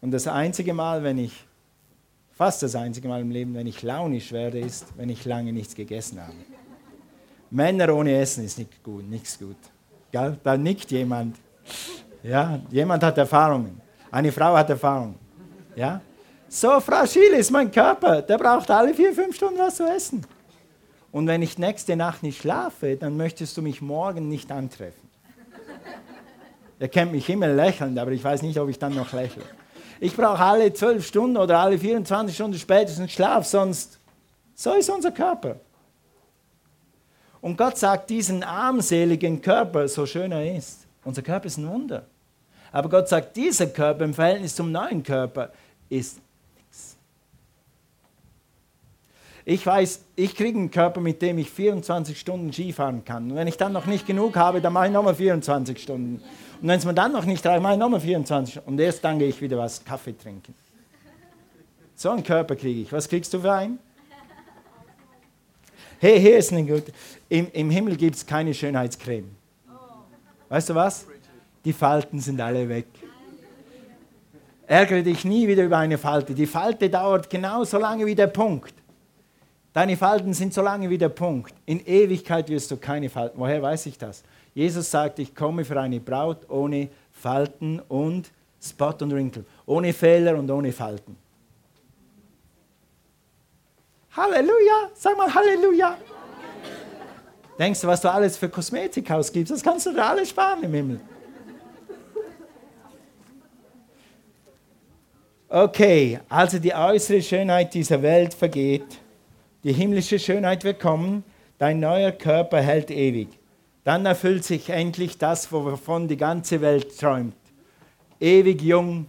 Und 0.00 0.10
das 0.10 0.26
einzige 0.26 0.74
Mal, 0.74 1.02
wenn 1.02 1.18
ich, 1.18 1.44
fast 2.34 2.62
das 2.62 2.74
einzige 2.74 3.08
Mal 3.08 3.20
im 3.20 3.30
Leben, 3.30 3.54
wenn 3.54 3.66
ich 3.66 3.82
launisch 3.82 4.32
werde, 4.32 4.58
ist, 4.58 4.86
wenn 4.96 5.08
ich 5.08 5.24
lange 5.24 5.52
nichts 5.52 5.74
gegessen 5.74 6.20
habe. 6.20 6.34
Männer 7.50 7.94
ohne 7.94 8.18
Essen 8.18 8.44
ist 8.44 8.58
nicht 8.58 8.82
gut, 8.82 9.08
nichts 9.08 9.38
gut. 9.38 9.56
Gell? 10.10 10.36
Da 10.42 10.56
nickt 10.56 10.90
jemand. 10.90 11.36
Ja, 12.22 12.60
jemand 12.70 13.02
hat 13.02 13.16
Erfahrungen. 13.18 13.80
Eine 14.10 14.32
Frau 14.32 14.56
hat 14.56 14.70
Erfahrungen. 14.70 15.16
Ja? 15.76 16.00
So 16.48 16.80
fragil 16.80 17.32
ist 17.36 17.50
mein 17.50 17.70
Körper, 17.70 18.22
der 18.22 18.38
braucht 18.38 18.70
alle 18.70 18.94
vier, 18.94 19.12
fünf 19.12 19.36
Stunden 19.36 19.58
was 19.58 19.76
zu 19.76 19.84
essen. 19.84 20.24
Und 21.10 21.26
wenn 21.26 21.42
ich 21.42 21.58
nächste 21.58 21.96
Nacht 21.96 22.22
nicht 22.22 22.40
schlafe, 22.40 22.96
dann 22.96 23.16
möchtest 23.16 23.56
du 23.56 23.62
mich 23.62 23.80
morgen 23.80 24.28
nicht 24.28 24.50
antreffen. 24.50 25.08
Er 26.78 26.88
kennt 26.88 27.12
mich 27.12 27.28
immer 27.28 27.48
lächelnd, 27.48 27.98
aber 27.98 28.10
ich 28.10 28.22
weiß 28.22 28.42
nicht, 28.42 28.58
ob 28.58 28.68
ich 28.68 28.78
dann 28.78 28.94
noch 28.94 29.12
lächle. 29.12 29.44
Ich 30.00 30.16
brauche 30.16 30.42
alle 30.42 30.72
zwölf 30.72 31.06
Stunden 31.06 31.36
oder 31.36 31.58
alle 31.58 31.78
24 31.78 32.34
Stunden 32.34 32.58
spätestens 32.58 33.12
Schlaf, 33.12 33.46
sonst 33.46 33.98
so 34.54 34.74
ist 34.74 34.90
unser 34.90 35.12
Körper. 35.12 35.56
Und 37.40 37.56
Gott 37.56 37.76
sagt 37.76 38.10
diesen 38.10 38.42
armseligen 38.42 39.42
Körper, 39.42 39.86
so 39.88 40.06
schön 40.06 40.32
er 40.32 40.56
ist. 40.56 40.86
Unser 41.04 41.22
Körper 41.22 41.46
ist 41.46 41.58
ein 41.58 41.68
Wunder. 41.68 42.06
Aber 42.72 42.88
Gott 42.88 43.08
sagt, 43.08 43.36
dieser 43.36 43.66
Körper 43.66 44.04
im 44.04 44.14
Verhältnis 44.14 44.56
zum 44.56 44.72
neuen 44.72 45.02
Körper 45.02 45.50
ist 45.88 46.20
Ich 49.46 49.66
weiß, 49.66 50.00
ich 50.16 50.34
kriege 50.34 50.58
einen 50.58 50.70
Körper, 50.70 51.00
mit 51.02 51.20
dem 51.20 51.36
ich 51.36 51.50
24 51.50 52.18
Stunden 52.18 52.50
Skifahren 52.52 53.04
kann. 53.04 53.30
Und 53.30 53.36
wenn 53.36 53.46
ich 53.46 53.58
dann 53.58 53.72
noch 53.72 53.84
nicht 53.84 54.06
genug 54.06 54.36
habe, 54.36 54.62
dann 54.62 54.72
mache 54.72 54.86
ich 54.86 54.92
nochmal 54.92 55.14
24 55.14 55.82
Stunden. 55.82 56.22
Und 56.62 56.68
wenn 56.68 56.78
es 56.78 56.86
mir 56.86 56.94
dann 56.94 57.12
noch 57.12 57.26
nicht 57.26 57.44
reicht, 57.44 57.62
mache 57.62 57.74
ich 57.74 57.78
nochmal 57.78 58.00
24 58.00 58.54
Stunden. 58.54 58.70
Und 58.70 58.80
erst 58.80 59.04
dann 59.04 59.18
gehe 59.18 59.28
ich 59.28 59.40
wieder 59.42 59.58
was 59.58 59.84
Kaffee 59.84 60.16
trinken. 60.16 60.54
So 61.94 62.10
einen 62.10 62.22
Körper 62.22 62.56
kriege 62.56 62.80
ich. 62.80 62.92
Was 62.92 63.06
kriegst 63.06 63.34
du 63.34 63.40
für 63.40 63.52
einen? 63.52 63.78
Hey, 66.00 66.20
hier 66.20 66.38
ist 66.38 66.52
ein 66.52 66.66
gut. 66.66 66.84
Im, 67.28 67.48
Im 67.52 67.70
Himmel 67.70 67.96
gibt 67.96 68.16
es 68.16 68.26
keine 68.26 68.54
Schönheitscreme. 68.54 69.30
Weißt 70.48 70.70
du 70.70 70.74
was? 70.74 71.06
Die 71.64 71.72
Falten 71.72 72.18
sind 72.18 72.40
alle 72.40 72.68
weg. 72.68 72.86
Ärgere 74.66 75.02
dich 75.02 75.24
nie 75.24 75.46
wieder 75.46 75.64
über 75.64 75.78
eine 75.78 75.98
Falte. 75.98 76.34
Die 76.34 76.46
Falte 76.46 76.88
dauert 76.88 77.28
genauso 77.28 77.78
lange 77.78 78.06
wie 78.06 78.14
der 78.14 78.28
Punkt. 78.28 78.74
Deine 79.74 79.96
Falten 79.96 80.32
sind 80.32 80.54
so 80.54 80.62
lange 80.62 80.88
wie 80.88 80.96
der 80.96 81.08
Punkt. 81.08 81.52
In 81.66 81.84
Ewigkeit 81.84 82.48
wirst 82.48 82.70
du 82.70 82.76
keine 82.76 83.10
Falten. 83.10 83.36
Woher 83.40 83.60
weiß 83.60 83.86
ich 83.86 83.98
das? 83.98 84.22
Jesus 84.54 84.88
sagt, 84.88 85.18
ich 85.18 85.34
komme 85.34 85.64
für 85.64 85.78
eine 85.80 85.98
Braut 85.98 86.48
ohne 86.48 86.88
Falten 87.10 87.80
und 87.88 88.30
Spot 88.62 88.94
und 89.00 89.12
Wrinkle, 89.12 89.44
ohne 89.66 89.92
Fehler 89.92 90.38
und 90.38 90.48
ohne 90.48 90.70
Falten. 90.70 91.16
Halleluja, 94.16 94.90
sag 94.94 95.16
mal 95.16 95.34
Halleluja. 95.34 95.98
Denkst 97.58 97.80
du, 97.80 97.88
was 97.88 98.00
du 98.00 98.12
alles 98.12 98.36
für 98.36 98.48
Kosmetik 98.48 99.10
ausgibst, 99.10 99.52
das 99.52 99.62
kannst 99.62 99.86
du 99.86 99.92
dir 99.92 100.04
alles 100.04 100.30
sparen 100.30 100.62
im 100.62 100.72
Himmel. 100.72 101.00
Okay, 105.48 106.20
also 106.28 106.60
die 106.60 106.72
äußere 106.72 107.20
Schönheit 107.20 107.74
dieser 107.74 108.00
Welt 108.00 108.34
vergeht, 108.34 109.00
die 109.64 109.72
himmlische 109.72 110.18
Schönheit 110.18 110.62
wird 110.62 110.78
kommen, 110.78 111.24
dein 111.58 111.80
neuer 111.80 112.12
Körper 112.12 112.60
hält 112.60 112.90
ewig. 112.90 113.28
Dann 113.82 114.06
erfüllt 114.06 114.44
sich 114.44 114.70
endlich 114.70 115.18
das, 115.18 115.50
wovon 115.50 116.06
die 116.08 116.16
ganze 116.16 116.60
Welt 116.60 116.98
träumt. 116.98 117.34
Ewig 118.20 118.62
jung, 118.62 119.06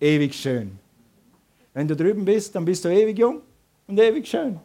ewig 0.00 0.34
schön. 0.34 0.78
Wenn 1.72 1.86
du 1.86 1.94
drüben 1.94 2.24
bist, 2.24 2.54
dann 2.54 2.64
bist 2.64 2.84
du 2.84 2.88
ewig 2.88 3.18
jung 3.18 3.40
und 3.86 3.98
ewig 3.98 4.26
schön. 4.26 4.58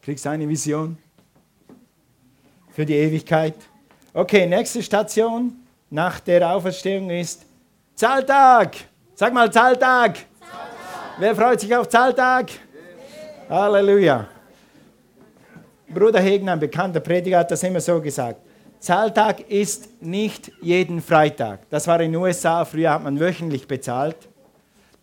Kriegst 0.00 0.26
eine 0.26 0.48
Vision 0.48 0.96
für 2.70 2.84
die 2.86 2.94
Ewigkeit. 2.94 3.54
Okay, 4.12 4.46
nächste 4.46 4.82
Station 4.82 5.56
nach 5.90 6.20
der 6.20 6.50
Auferstehung 6.50 7.10
ist 7.10 7.46
Zahltag. 7.94 8.76
Sag 9.14 9.32
mal 9.32 9.50
Zahltag. 9.52 10.16
Zahltag. 10.16 10.26
Wer 11.18 11.36
freut 11.36 11.60
sich 11.60 11.74
auf 11.74 11.88
Zahltag? 11.88 12.50
Ja. 13.48 13.56
Halleluja. 13.56 14.26
Bruder 15.88 16.20
Hegen, 16.20 16.48
ein 16.48 16.58
bekannter 16.58 17.00
Prediger, 17.00 17.38
hat 17.38 17.50
das 17.50 17.62
immer 17.62 17.80
so 17.80 18.00
gesagt. 18.00 18.40
Zahltag 18.80 19.48
ist 19.50 20.02
nicht 20.02 20.50
jeden 20.60 21.00
Freitag. 21.00 21.68
Das 21.70 21.86
war 21.86 22.00
in 22.00 22.12
den 22.12 22.20
USA, 22.20 22.64
früher 22.64 22.90
hat 22.90 23.02
man 23.02 23.18
wöchentlich 23.18 23.66
bezahlt. 23.66 24.16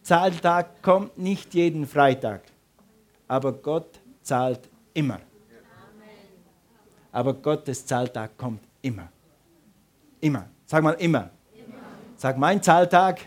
Zahltag 0.03 0.81
kommt 0.81 1.17
nicht 1.17 1.53
jeden 1.53 1.87
Freitag. 1.87 2.41
Aber 3.27 3.53
Gott 3.53 3.99
zahlt 4.21 4.69
immer. 4.93 5.19
Aber 7.11 7.33
Gottes 7.33 7.85
Zahltag 7.85 8.37
kommt 8.37 8.61
immer. 8.81 9.09
Immer. 10.19 10.45
Sag 10.65 10.83
mal 10.83 10.93
immer. 10.93 11.29
Sag, 12.17 12.37
mein 12.37 12.61
Zahltag 12.61 13.21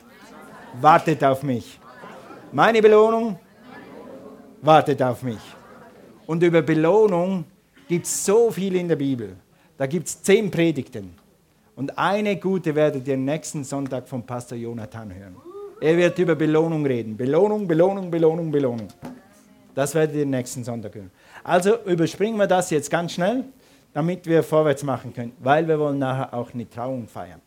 wartet 0.80 1.22
auf 1.24 1.42
mich. 1.42 1.78
Meine 2.52 2.80
Belohnung 2.80 3.38
wartet 4.64 5.02
auf 5.02 5.22
mich. 5.22 5.40
Und 6.26 6.42
über 6.42 6.62
Belohnung 6.62 7.44
gibt 7.88 8.06
es 8.06 8.24
so 8.24 8.50
viel 8.50 8.76
in 8.76 8.88
der 8.88 8.96
Bibel. 8.96 9.36
Da 9.76 9.86
gibt 9.86 10.06
es 10.06 10.22
zehn 10.22 10.50
Predigten. 10.50 11.14
Und 11.76 11.98
eine 11.98 12.36
gute 12.36 12.74
werdet 12.74 13.06
ihr 13.06 13.16
nächsten 13.16 13.64
Sonntag 13.64 14.08
vom 14.08 14.24
Pastor 14.24 14.56
Jonathan 14.56 15.12
hören. 15.12 15.36
Er 15.80 15.96
wird 15.96 16.18
über 16.18 16.34
Belohnung 16.34 16.86
reden. 16.86 17.16
Belohnung, 17.16 17.66
Belohnung, 17.66 18.10
Belohnung, 18.10 18.50
Belohnung. 18.50 18.88
Das 19.74 19.94
werdet 19.94 20.16
ihr 20.16 20.24
nächsten 20.24 20.62
Sonntag 20.62 20.94
hören. 20.94 21.10
Also 21.42 21.82
überspringen 21.84 22.38
wir 22.38 22.46
das 22.46 22.70
jetzt 22.70 22.90
ganz 22.90 23.12
schnell, 23.12 23.44
damit 23.92 24.24
wir 24.26 24.42
vorwärts 24.42 24.82
machen 24.82 25.12
können, 25.12 25.32
weil 25.40 25.66
wir 25.66 25.78
wollen 25.78 25.98
nachher 25.98 26.32
auch 26.32 26.54
eine 26.54 26.68
Trauung 26.70 27.06
feiern. 27.08 27.40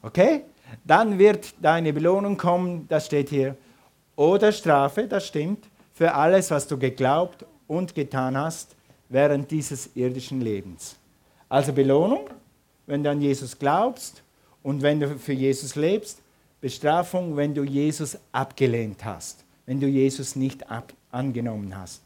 Okay? 0.00 0.42
Dann 0.84 1.18
wird 1.18 1.54
deine 1.60 1.92
Belohnung 1.92 2.36
kommen, 2.36 2.86
das 2.88 3.06
steht 3.06 3.28
hier, 3.28 3.56
oder 4.16 4.50
Strafe, 4.50 5.06
das 5.06 5.26
stimmt, 5.26 5.66
für 6.02 6.14
alles, 6.14 6.50
was 6.50 6.66
du 6.66 6.76
geglaubt 6.76 7.46
und 7.68 7.94
getan 7.94 8.36
hast 8.36 8.74
während 9.08 9.48
dieses 9.52 9.88
irdischen 9.94 10.40
Lebens. 10.40 10.96
Also 11.48 11.72
Belohnung, 11.72 12.28
wenn 12.88 13.04
du 13.04 13.10
an 13.10 13.20
Jesus 13.20 13.56
glaubst 13.56 14.20
und 14.64 14.82
wenn 14.82 14.98
du 14.98 15.16
für 15.16 15.32
Jesus 15.32 15.76
lebst, 15.76 16.20
Bestrafung, 16.60 17.36
wenn 17.36 17.54
du 17.54 17.62
Jesus 17.62 18.18
abgelehnt 18.32 19.04
hast, 19.04 19.44
wenn 19.64 19.78
du 19.78 19.86
Jesus 19.86 20.34
nicht 20.34 20.64
angenommen 21.12 21.72
hast. 21.78 22.02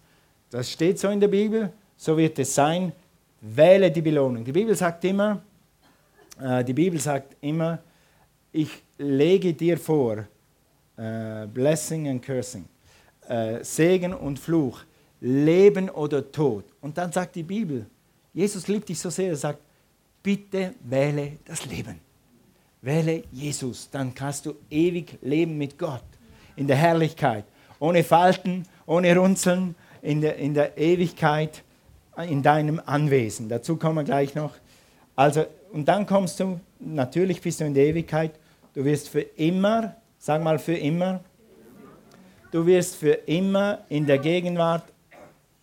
Das 0.50 0.70
steht 0.70 0.98
so 0.98 1.09
in 1.09 1.18
der 1.18 1.28
Bibel, 1.28 1.72
so 1.96 2.18
wird 2.18 2.38
es 2.38 2.54
sein. 2.54 2.92
Wähle 3.40 3.90
die 3.90 4.02
Belohnung. 4.02 4.44
Die 4.44 4.52
Bibel 4.52 4.76
sagt 4.76 5.06
immer, 5.06 5.40
äh, 6.38 6.62
die 6.62 6.74
Bibel 6.74 7.00
sagt 7.00 7.35
immer, 7.40 7.78
ich 8.52 8.68
lege 8.98 9.54
dir 9.54 9.78
vor, 9.78 10.26
äh, 10.98 11.46
Blessing 11.46 12.09
and 12.09 12.22
Cursing, 12.22 12.66
äh, 13.28 13.64
Segen 13.64 14.14
und 14.14 14.38
Fluch, 14.38 14.80
Leben 15.20 15.88
oder 15.90 16.30
Tod. 16.30 16.64
Und 16.80 16.98
dann 16.98 17.12
sagt 17.12 17.36
die 17.36 17.42
Bibel, 17.42 17.86
Jesus 18.32 18.68
liebt 18.68 18.88
dich 18.88 18.98
so 18.98 19.10
sehr, 19.10 19.30
er 19.30 19.36
sagt, 19.36 19.60
bitte 20.22 20.74
wähle 20.84 21.32
das 21.44 21.64
Leben. 21.66 22.00
Wähle 22.82 23.22
Jesus, 23.32 23.88
dann 23.90 24.14
kannst 24.14 24.46
du 24.46 24.54
ewig 24.70 25.18
leben 25.22 25.56
mit 25.56 25.78
Gott 25.78 26.04
in 26.56 26.66
der 26.66 26.76
Herrlichkeit, 26.76 27.44
ohne 27.78 28.04
Falten, 28.04 28.64
ohne 28.86 29.16
Runzeln, 29.16 29.74
in 30.02 30.20
der, 30.20 30.36
in 30.36 30.54
der 30.54 30.78
Ewigkeit, 30.78 31.62
in 32.28 32.42
deinem 32.42 32.80
Anwesen. 32.84 33.48
Dazu 33.48 33.76
kommen 33.76 33.96
wir 33.96 34.04
gleich 34.04 34.34
noch. 34.34 34.54
Also, 35.14 35.46
und 35.72 35.86
dann 35.88 36.06
kommst 36.06 36.40
du, 36.40 36.60
natürlich 36.78 37.40
bist 37.40 37.60
du 37.60 37.64
in 37.64 37.74
der 37.74 37.86
Ewigkeit, 37.86 38.32
du 38.74 38.84
wirst 38.84 39.08
für 39.08 39.20
immer, 39.20 39.96
sag 40.18 40.42
mal 40.42 40.58
für 40.58 40.76
immer, 40.76 41.20
du 42.50 42.66
wirst 42.66 42.96
für 42.96 43.12
immer 43.26 43.80
in 43.88 44.06
der 44.06 44.18
Gegenwart 44.18 44.85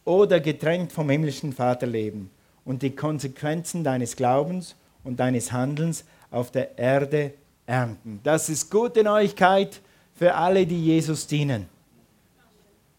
oder 0.06 0.40
getrennt 0.40 0.92
vom 0.92 1.10
himmlischen 1.10 1.54
Vater 1.54 1.88
leben 1.88 2.30
und 2.66 2.82
die 2.82 2.96
Konsequenzen 2.96 3.84
deines 3.84 4.16
Glaubens 4.16 4.76
und 5.04 5.20
deines 5.20 5.52
Handelns 5.52 6.06
auf 6.32 6.52
der 6.52 6.78
Erde 6.78 7.34
ernten. 7.66 8.20
Das 8.24 8.50
ist 8.50 8.70
gute 8.70 9.04
Neuigkeit 9.04 9.82
für 10.14 10.34
alle, 10.34 10.66
die 10.66 10.84
Jesus 10.84 11.28
dienen. 11.28 11.68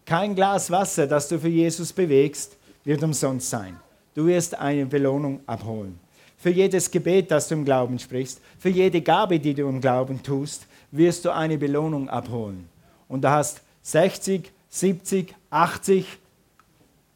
Kein 0.05 0.35
Glas 0.35 0.69
Wasser, 0.69 1.07
das 1.07 1.27
du 1.27 1.39
für 1.39 1.47
Jesus 1.49 1.91
bewegst, 1.91 2.57
wird 2.83 3.03
umsonst 3.03 3.49
sein. 3.49 3.79
Du 4.13 4.27
wirst 4.27 4.55
eine 4.55 4.85
Belohnung 4.85 5.41
abholen. 5.47 5.99
Für 6.37 6.51
jedes 6.51 6.91
Gebet, 6.91 7.31
das 7.31 7.47
du 7.47 7.55
im 7.55 7.65
Glauben 7.65 7.97
sprichst, 7.97 8.39
für 8.59 8.69
jede 8.69 9.01
Gabe, 9.01 9.39
die 9.39 9.53
du 9.53 9.67
im 9.67 9.81
Glauben 9.81 10.21
tust, 10.21 10.67
wirst 10.91 11.25
du 11.25 11.33
eine 11.33 11.57
Belohnung 11.57 12.07
abholen. 12.07 12.69
Und 13.07 13.23
du 13.23 13.29
hast 13.29 13.61
60, 13.85 14.51
70, 14.67 15.35
80, 15.51 16.05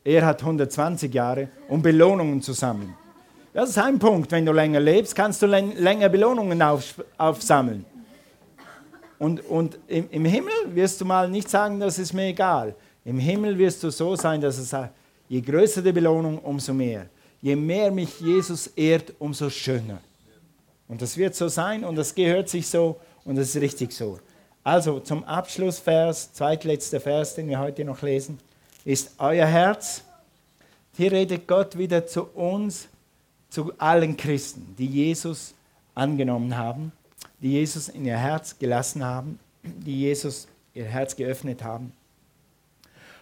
er 0.04 0.24
hat 0.24 0.42
120 0.42 1.12
Jahre, 1.12 1.48
um 1.68 1.82
Belohnungen 1.82 2.44
zu 2.44 2.54
sammeln. 2.54 2.94
Das 3.56 3.72
ist 3.72 3.80
ein 3.80 3.98
Punkt. 3.98 4.32
Wenn 4.32 4.46
du 4.46 4.52
länger 4.52 4.80
lebst, 4.80 5.16
kannst 5.16 5.42
du 5.42 5.48
länger 5.48 6.10
Belohnungen 6.10 6.62
auf, 6.62 7.04
aufsammeln. 7.18 7.86
Und, 9.18 9.44
und 9.50 9.80
im, 9.88 10.10
im, 10.12 10.26
Himmel 10.26 10.54
wirst 10.76 11.02
du 11.02 11.06
mal 11.06 11.28
nicht 11.28 11.50
sagen, 11.50 11.80
das 11.80 11.98
ist 11.98 12.14
mir 12.14 12.28
egal. 12.28 12.76
Im 13.04 13.18
Himmel 13.18 13.58
wirst 13.58 13.82
du 13.84 13.90
so 13.90 14.16
sein, 14.16 14.40
dass 14.40 14.60
es 14.60 14.70
sagt, 14.70 14.94
je 15.28 15.42
größer 15.42 15.82
die 15.82 15.92
Belohnung, 15.92 16.38
umso 16.38 16.72
mehr. 16.72 17.08
Je 17.42 17.56
mehr 17.56 17.90
mich 17.90 18.20
Jesus 18.20 18.68
ehrt, 18.68 19.12
umso 19.18 19.50
schöner. 19.50 19.98
Und 20.88 21.02
das 21.02 21.18
wird 21.18 21.34
so 21.34 21.48
sein 21.48 21.84
und 21.84 21.96
das 21.96 22.14
gehört 22.14 22.48
sich 22.48 22.68
so 22.68 23.00
und 23.26 23.38
das 23.38 23.56
ist 23.56 23.62
richtig 23.62 23.92
so. 23.92 24.20
Also 24.64 25.00
zum 25.00 25.24
Abschlussvers, 25.24 26.34
zweitletzter 26.34 27.00
Vers, 27.00 27.36
den 27.36 27.48
wir 27.48 27.60
heute 27.60 27.86
noch 27.86 28.02
lesen, 28.02 28.40
ist 28.86 29.12
euer 29.18 29.46
Herz. 29.46 30.04
Hier 30.98 31.12
redet 31.12 31.48
Gott 31.48 31.78
wieder 31.78 32.06
zu 32.06 32.24
uns 32.24 32.90
zu 33.50 33.74
allen 33.78 34.18
Christen, 34.18 34.76
die 34.78 34.86
Jesus 34.86 35.54
angenommen 35.96 36.56
haben, 36.58 36.92
die 37.40 37.52
Jesus 37.52 37.90
in 37.90 38.06
ihr 38.06 38.18
Herz 38.18 38.58
gelassen 38.60 39.04
haben, 39.04 39.40
die 39.64 40.02
Jesus 40.02 40.48
ihr 40.74 40.86
Herz 40.86 41.16
geöffnet 41.16 41.64
haben. 41.64 41.94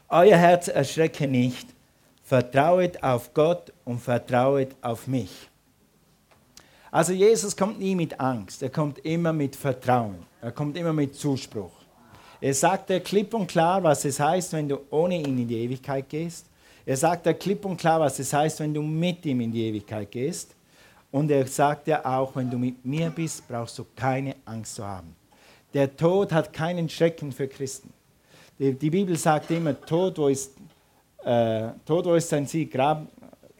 Euer 0.09 0.37
Herz 0.37 0.67
erschrecke 0.67 1.27
nicht, 1.27 1.67
vertrauet 2.23 3.03
auf 3.03 3.33
Gott 3.33 3.73
und 3.85 3.99
vertrauet 3.99 4.75
auf 4.81 5.07
mich. 5.07 5.49
Also 6.91 7.13
Jesus 7.13 7.55
kommt 7.55 7.79
nie 7.79 7.95
mit 7.95 8.19
Angst, 8.19 8.63
er 8.63 8.69
kommt 8.69 8.99
immer 8.99 9.33
mit 9.33 9.55
Vertrauen, 9.55 10.17
er 10.41 10.51
kommt 10.51 10.77
immer 10.77 10.93
mit 10.93 11.15
Zuspruch. 11.15 11.71
Er 12.39 12.53
sagt 12.53 12.89
dir 12.89 12.99
klipp 12.99 13.33
und 13.33 13.47
klar, 13.47 13.83
was 13.83 14.05
es 14.05 14.19
heißt, 14.19 14.53
wenn 14.53 14.69
du 14.69 14.79
ohne 14.89 15.17
ihn 15.19 15.37
in 15.39 15.47
die 15.47 15.57
Ewigkeit 15.57 16.07
gehst 16.07 16.45
er 16.87 16.95
sagt 16.95 17.25
dir 17.25 17.33
klipp 17.33 17.65
und 17.65 17.75
klar, 17.75 17.99
was 17.99 18.17
es 18.17 18.31
heißt, 18.31 18.61
wenn 18.61 18.73
du 18.73 18.81
mit 18.81 19.25
ihm 19.25 19.41
in 19.41 19.51
die 19.51 19.65
Ewigkeit 19.65 20.09
gehst. 20.09 20.55
Und 21.11 21.29
er 21.29 21.45
sagt 21.45 21.87
dir 21.87 22.05
auch, 22.05 22.33
wenn 22.33 22.49
du 22.49 22.57
mit 22.57 22.85
mir 22.85 23.09
bist, 23.09 23.45
brauchst 23.45 23.77
du 23.77 23.85
keine 23.93 24.37
Angst 24.45 24.75
zu 24.75 24.85
haben. 24.85 25.13
Der 25.73 25.93
Tod 25.97 26.31
hat 26.31 26.53
keinen 26.53 26.87
Schrecken 26.87 27.33
für 27.33 27.49
Christen. 27.49 27.91
Die, 28.57 28.71
die 28.71 28.89
Bibel 28.89 29.17
sagt 29.17 29.51
immer, 29.51 29.79
Tod, 29.81 30.17
wo 30.17 30.29
ist, 30.29 30.53
äh, 31.25 31.71
Tod, 31.85 32.05
wo 32.05 32.13
ist 32.13 32.31
dein 32.31 32.47
Sieg? 32.47 32.71
Grab, 32.71 33.05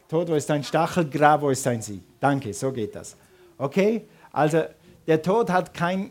Tod, 0.08 0.28
wo 0.30 0.34
ist 0.34 0.48
dein 0.48 0.64
Stachel? 0.64 1.08
Grab, 1.08 1.42
wo 1.42 1.50
ist 1.50 1.64
dein 1.66 1.82
Sieg? 1.82 2.02
Danke, 2.18 2.54
so 2.54 2.72
geht 2.72 2.94
das. 2.94 3.14
Okay? 3.58 4.06
Also, 4.32 4.64
der 5.06 5.20
Tod 5.20 5.50
hat 5.50 5.74
kein, 5.74 6.10